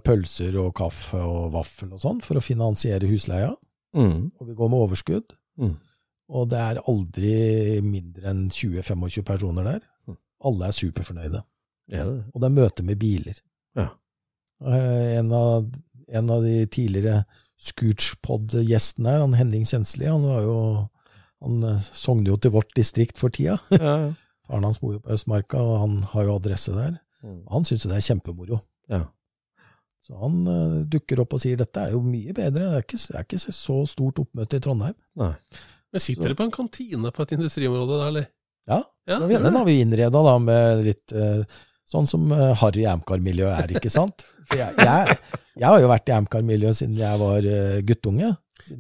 [0.05, 3.53] pølser og kaffe og vaffel og sånn for å finansiere husleia.
[3.97, 4.33] Mm.
[4.37, 5.37] Og vi går med overskudd.
[5.63, 5.77] Mm.
[6.37, 7.33] Og det er aldri
[7.87, 9.81] mindre enn 20-25 personer der.
[10.11, 10.19] Mm.
[10.51, 11.41] Alle er superfornøyde.
[11.95, 12.05] Ja?
[12.35, 13.39] Og det er møte med biler.
[13.79, 13.89] Ja.
[14.67, 15.71] Eh, En av,
[16.09, 17.23] en av de tidligere
[17.71, 20.59] Scootspod-gjestene her, han Henning Kjensli, han var jo
[21.45, 23.59] han eh, sogner jo til vårt distrikt for tida.
[23.75, 24.15] Ja, ja.
[24.47, 26.97] Faren hans bor jo på Østmarka, og han har jo adresse der.
[27.27, 27.41] Mm.
[27.51, 28.61] Han syns jo det er kjempemoro.
[28.93, 29.05] ja.
[30.07, 32.99] Så han uh, dukker opp og sier dette er jo mye bedre, det er ikke,
[33.01, 34.95] det er ikke så stort oppmøte i Trondheim.
[35.19, 35.33] Nei.
[35.91, 38.29] Men sitter det på en kantine på et industriområde der, eller?
[38.71, 38.79] Ja,
[39.09, 39.41] Ja, den, det.
[39.49, 41.43] den har vi innreda da med litt eh,
[41.87, 44.25] sånn som uh, Harry Amcar-miljøet er, ikke sant?
[44.49, 45.15] For jeg, jeg,
[45.59, 48.33] jeg har jo vært i Amcar-miljøet siden jeg var uh, guttunge.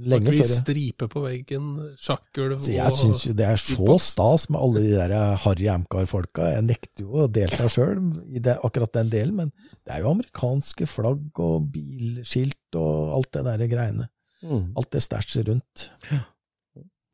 [0.08, 0.38] Lenge før.
[0.40, 1.66] jeg- stripe på veggen,
[2.00, 6.48] sjakkgulv Så jeg syns jo det er så stas med alle de der Harry Amcar-folka.
[6.56, 9.52] Jeg nekter jo å delta sjøl i det, akkurat den delen, men
[9.84, 14.08] det er jo amerikanske flagg og bilskilt og alt det der greiene.
[14.42, 14.72] Mm.
[14.80, 15.90] Alt det stæsjet rundt.
[16.10, 16.24] Ja.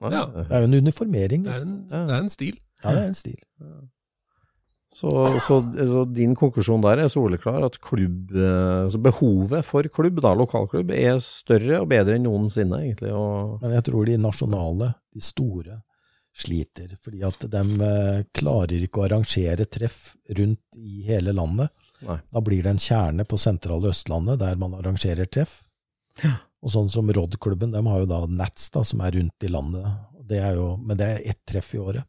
[0.02, 0.18] Det
[0.50, 1.44] er jo en uniformering.
[1.46, 2.56] Det er en, det er en stil.
[2.82, 3.36] Ja, det er en stil.
[4.92, 5.10] Så,
[5.40, 5.56] så,
[5.88, 10.92] så din konklusjon der er soleklar, at klubb, eh, altså behovet for klubb, da, lokalklubb,
[10.92, 13.14] er større og bedre enn noensinne, egentlig.
[13.62, 15.78] Men jeg tror de nasjonale, de store,
[16.36, 16.92] sliter.
[17.00, 21.72] Fordi at de eh, klarer ikke å arrangere treff rundt i hele landet.
[22.04, 22.18] Nei.
[22.32, 25.62] Da blir det en kjerne på sentrale Østlandet der man arrangerer treff.
[26.20, 26.34] Ja.
[26.62, 29.88] Og sånn som Rodd-klubben, de har jo da Nats, da, som er rundt i landet.
[30.28, 32.04] Det er jo, men det er ett treff i året.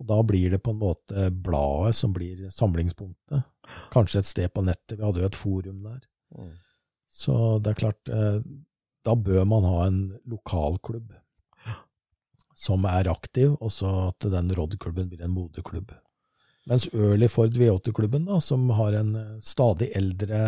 [0.00, 3.44] Og da blir det på en måte bladet som blir samlingspunktet.
[3.92, 4.96] Kanskje et sted på nettet.
[4.98, 6.00] Vi hadde jo et forum der.
[6.36, 6.52] Mm.
[7.10, 8.38] Så det er klart, eh,
[9.04, 10.00] da bør man ha en
[10.30, 11.12] lokalklubb
[12.60, 15.92] som er aktiv, og så at den Rodd-klubben blir en moderklubb.
[16.68, 20.40] Mens Early Ford V8-klubben, da, som har en eh, stadig eldre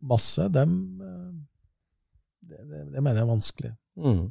[0.00, 1.32] masse, dem eh,
[2.48, 3.72] det, det, det mener jeg er vanskelig.
[3.98, 4.28] mm.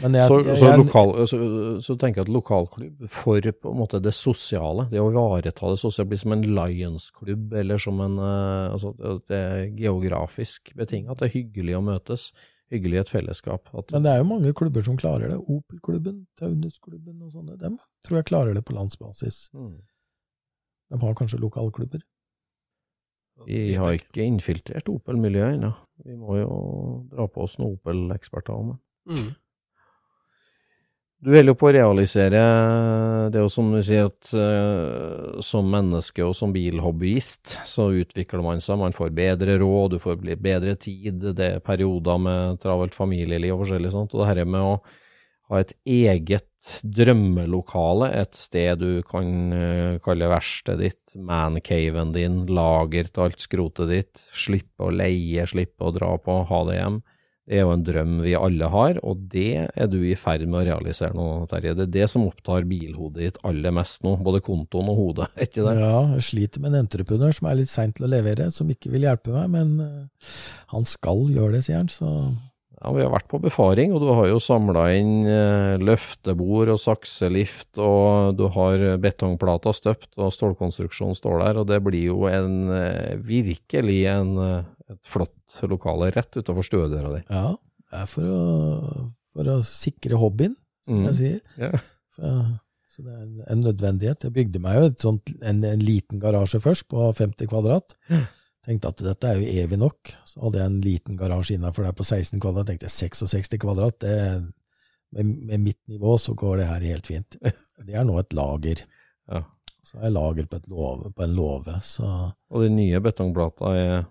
[0.00, 1.38] Men jeg, så, så, jeg, lokal, så,
[1.84, 5.80] så tenker jeg at lokalklubb for på en måte det sosiale, det å ivareta det
[5.82, 8.94] sosiale, blir som en Lions-klubb, eller som en eh, altså,
[9.28, 12.26] Det er geografisk betinget, at det er hyggelig å møtes,
[12.72, 13.68] hyggelig i et fellesskap.
[13.76, 15.38] At, men det er jo mange klubber som klarer det.
[15.44, 17.58] Opel-klubben, Taunus-klubben og sånne.
[17.60, 19.48] Dem tror jeg klarer det på landsbasis.
[19.52, 19.76] mm.
[20.92, 22.02] De har kanskje lokalklubber.
[23.46, 25.72] Vi har ikke infiltrert Opel-miljøet ennå.
[26.04, 26.56] Vi må jo
[27.10, 28.78] dra på oss noen Opel-eksperter om det.
[29.12, 29.30] Mm.
[31.22, 32.38] Du holder jo på å realisere
[33.30, 38.42] Det er jo som du sier at uh, som menneske og som bilhobbyist så utvikler
[38.42, 42.96] man seg, man får bedre råd, du får bedre tid, det er perioder med travelt
[42.96, 44.16] familieliv og forskjellig sånt.
[44.16, 44.74] Og det her med å
[45.52, 46.48] ha et eget
[46.82, 53.90] drømmelokale, et sted du kan eh, kalle verkstedet ditt, mancaven din, lager til alt skrotet
[53.90, 57.02] ditt, slippe å leie, slippe å dra på, ha det hjem.
[57.42, 60.60] Det er jo en drøm vi alle har, og det er du i ferd med
[60.60, 61.72] å realisere nå, Terje.
[61.74, 65.64] Det er det som opptar bilhodet ditt aller mest nå, både kontoen og hodet, ikke
[65.66, 65.74] det?
[65.80, 68.92] Ja, jeg sliter med en entreprenør som er litt sein til å levere, som ikke
[68.94, 70.32] vil hjelpe meg, men eh,
[70.70, 71.90] han skal gjøre det, sier han.
[71.90, 72.12] Så
[72.82, 76.78] Ja, Vi har vært på befaring, og du har jo samla inn eh, løftebord og
[76.82, 82.70] sakselift, og du har betongplata støpt, og stålkonstruksjonen står der, og det blir jo en
[82.70, 84.32] eh, virkelig en,
[84.94, 87.22] et flott lokale rett utenfor stuedøra di.
[87.30, 87.46] ja,
[87.92, 88.42] det er for å,
[89.36, 90.54] for å sikre hobbyen,
[90.86, 91.08] som Mm.
[91.10, 91.40] jeg sier.
[91.62, 91.78] Ja.
[92.16, 92.30] Så,
[92.92, 94.24] så det er en, en nødvendighet.
[94.26, 97.94] Jeg bygde meg jo et sånt, en, en liten garasje først, på 50 kvadrat.
[98.66, 100.12] Tenkte at dette er jo evig nok.
[100.28, 102.68] Så hadde jeg en liten garasje innafor der på 16 kvadrat.
[102.68, 104.16] Tenkte jeg 66 kvadrat, det,
[105.12, 107.36] med, med mitt nivå så går det her helt fint.
[107.82, 108.84] Det er nå et lager.
[109.30, 109.42] Ja.
[109.82, 111.78] Så er jeg lager på, et låve, på en låve,
[112.50, 114.04] Og de nye betongplata er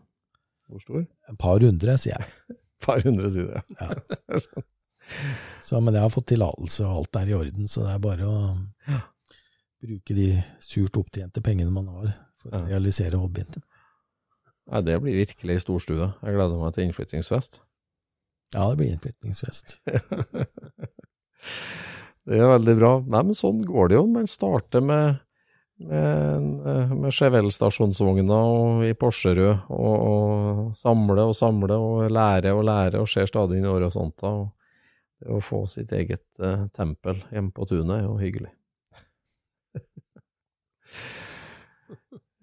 [0.72, 1.06] hvor stor?
[1.06, 2.56] et par hundre, sier jeg.
[2.56, 3.65] Et par hundre sider.
[3.80, 3.89] ja.
[5.65, 8.27] Så, men jeg har fått tillatelse, og alt er i orden, så det er bare
[8.30, 8.35] å
[9.81, 10.27] bruke de
[10.64, 13.60] surt opptjente pengene man har for å realisere hobbyen.
[14.72, 16.14] Nei, det blir virkelig storstue.
[16.22, 17.60] Jeg gleder meg til innflyttingsfest.
[18.56, 19.80] Ja, det blir innflyttingsfest.
[22.22, 22.89] Det er veldig bra.
[23.02, 24.03] Nei, men sånn går det jo.
[24.14, 25.18] Man starter med,
[25.87, 26.61] med, en-
[27.01, 33.07] med Chevelle-stasjonsvogna og i Porserød, og, og samle og samle og lære og lære, og
[33.11, 34.31] ser stadig inn i horisonter.
[34.43, 34.47] Og
[35.21, 38.51] det å få sitt eget eh, tempel hjemme på tunet er jo hyggelig.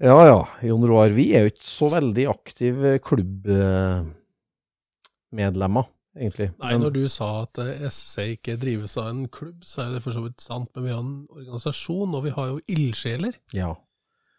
[0.09, 0.39] ja ja,
[0.69, 5.87] Jon Roar, vi er jo ikke så veldig aktive klubbmedlemmer,
[6.19, 6.51] egentlig.
[6.61, 10.03] Nei, når du sa at eh, SC ikke drives av en klubb, så er det
[10.05, 13.39] for så vidt sant, men vi har en organisasjon, og vi har jo ildsjeler.
[13.57, 13.75] Ja.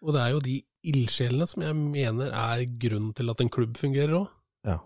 [0.04, 0.58] Og det er jo de
[0.90, 4.28] ildsjelene som jeg mener er grunnen til at en klubb fungerer òg.
[4.68, 4.80] Ja.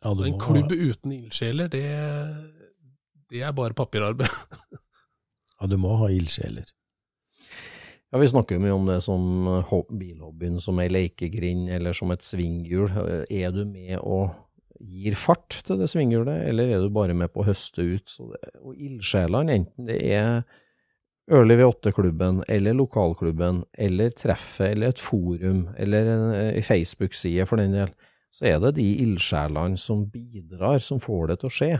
[0.00, 1.84] Ja, En klubb ha, uten ildsjeler, det,
[3.28, 4.32] det er bare papirarbeid.
[5.60, 6.68] ja, du må ha ildsjeler.
[8.10, 9.22] Ja, Vi snakker jo mye om det som
[9.92, 12.88] bilhobbyen, som ei lekegrind eller som et svinghjul.
[13.30, 14.32] Er du med og
[14.80, 18.06] gir fart til det svinghjulet, eller er du bare med på å høste ut?
[18.08, 20.42] Så det, og ildsjelene, enten det er
[21.30, 27.76] Ørli V8-klubben, eller lokalklubben, eller treffet, eller et forum, eller en, en Facebook-side for den
[27.76, 27.92] del,
[28.34, 31.70] så er det de ildsjelene som bidrar, som får det til å skje,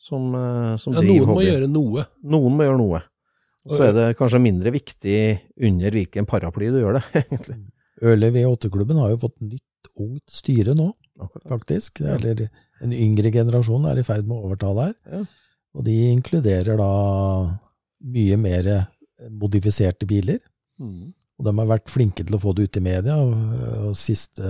[0.00, 2.06] som, eh, som Ja, noen må gjøre noe.
[2.24, 3.02] Noen må gjøre noe.
[3.68, 5.18] Og så er det kanskje mindre viktig
[5.68, 7.58] under hvilken paraply du gjør det, egentlig.
[8.00, 10.88] Ørli V8-klubben har jo fått nytt ungt styre nå,
[11.48, 12.00] faktisk.
[12.00, 12.48] Eller
[12.80, 14.94] en yngre generasjon er i ferd med å overta der.
[15.10, 15.24] Ja.
[15.76, 16.90] Og de inkluderer da
[18.00, 18.70] mye mer
[19.30, 20.40] modifiserte biler.
[21.40, 23.16] Og de har vært flinke til å få det ut i media.
[23.16, 24.44] Og siste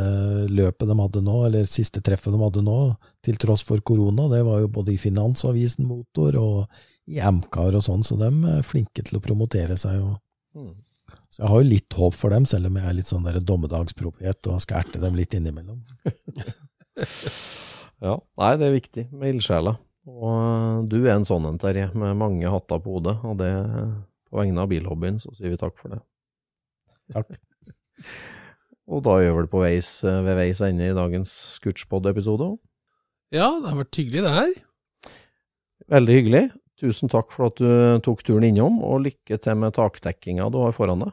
[0.50, 2.78] løpet de hadde nå, eller siste treffet de hadde nå,
[3.22, 6.80] til tross for korona, det var jo både i Finansavisen Motor og
[7.10, 10.02] i Amcar og sånn, så de er flinke til å promotere seg.
[10.02, 10.18] og
[10.50, 10.74] Mm.
[11.30, 14.50] Så jeg har jo litt håp for dem, selv om jeg er litt sånn dommedagsprofet
[14.50, 15.84] og skal erte dem litt innimellom.
[18.00, 19.74] Ja, nei, det er viktig med ildsjela.
[20.08, 23.18] Og eh, du er en sånn en, Terje, med mange hatter på hodet.
[23.28, 23.50] Og det,
[24.30, 26.00] på vegne av bilhobbyen, så sier vi takk for det.
[27.12, 27.36] Takk.
[28.90, 32.54] Og da gjør vi det på veis, eh, ved veis ende i dagens Scootspod-episode.
[33.36, 34.56] Ja, det har vært hyggelig, det her.
[35.92, 36.44] Veldig hyggelig.
[36.80, 40.72] Tusen takk for at du tok turen innom, og lykke til med takdekkinga du har
[40.72, 41.12] foran deg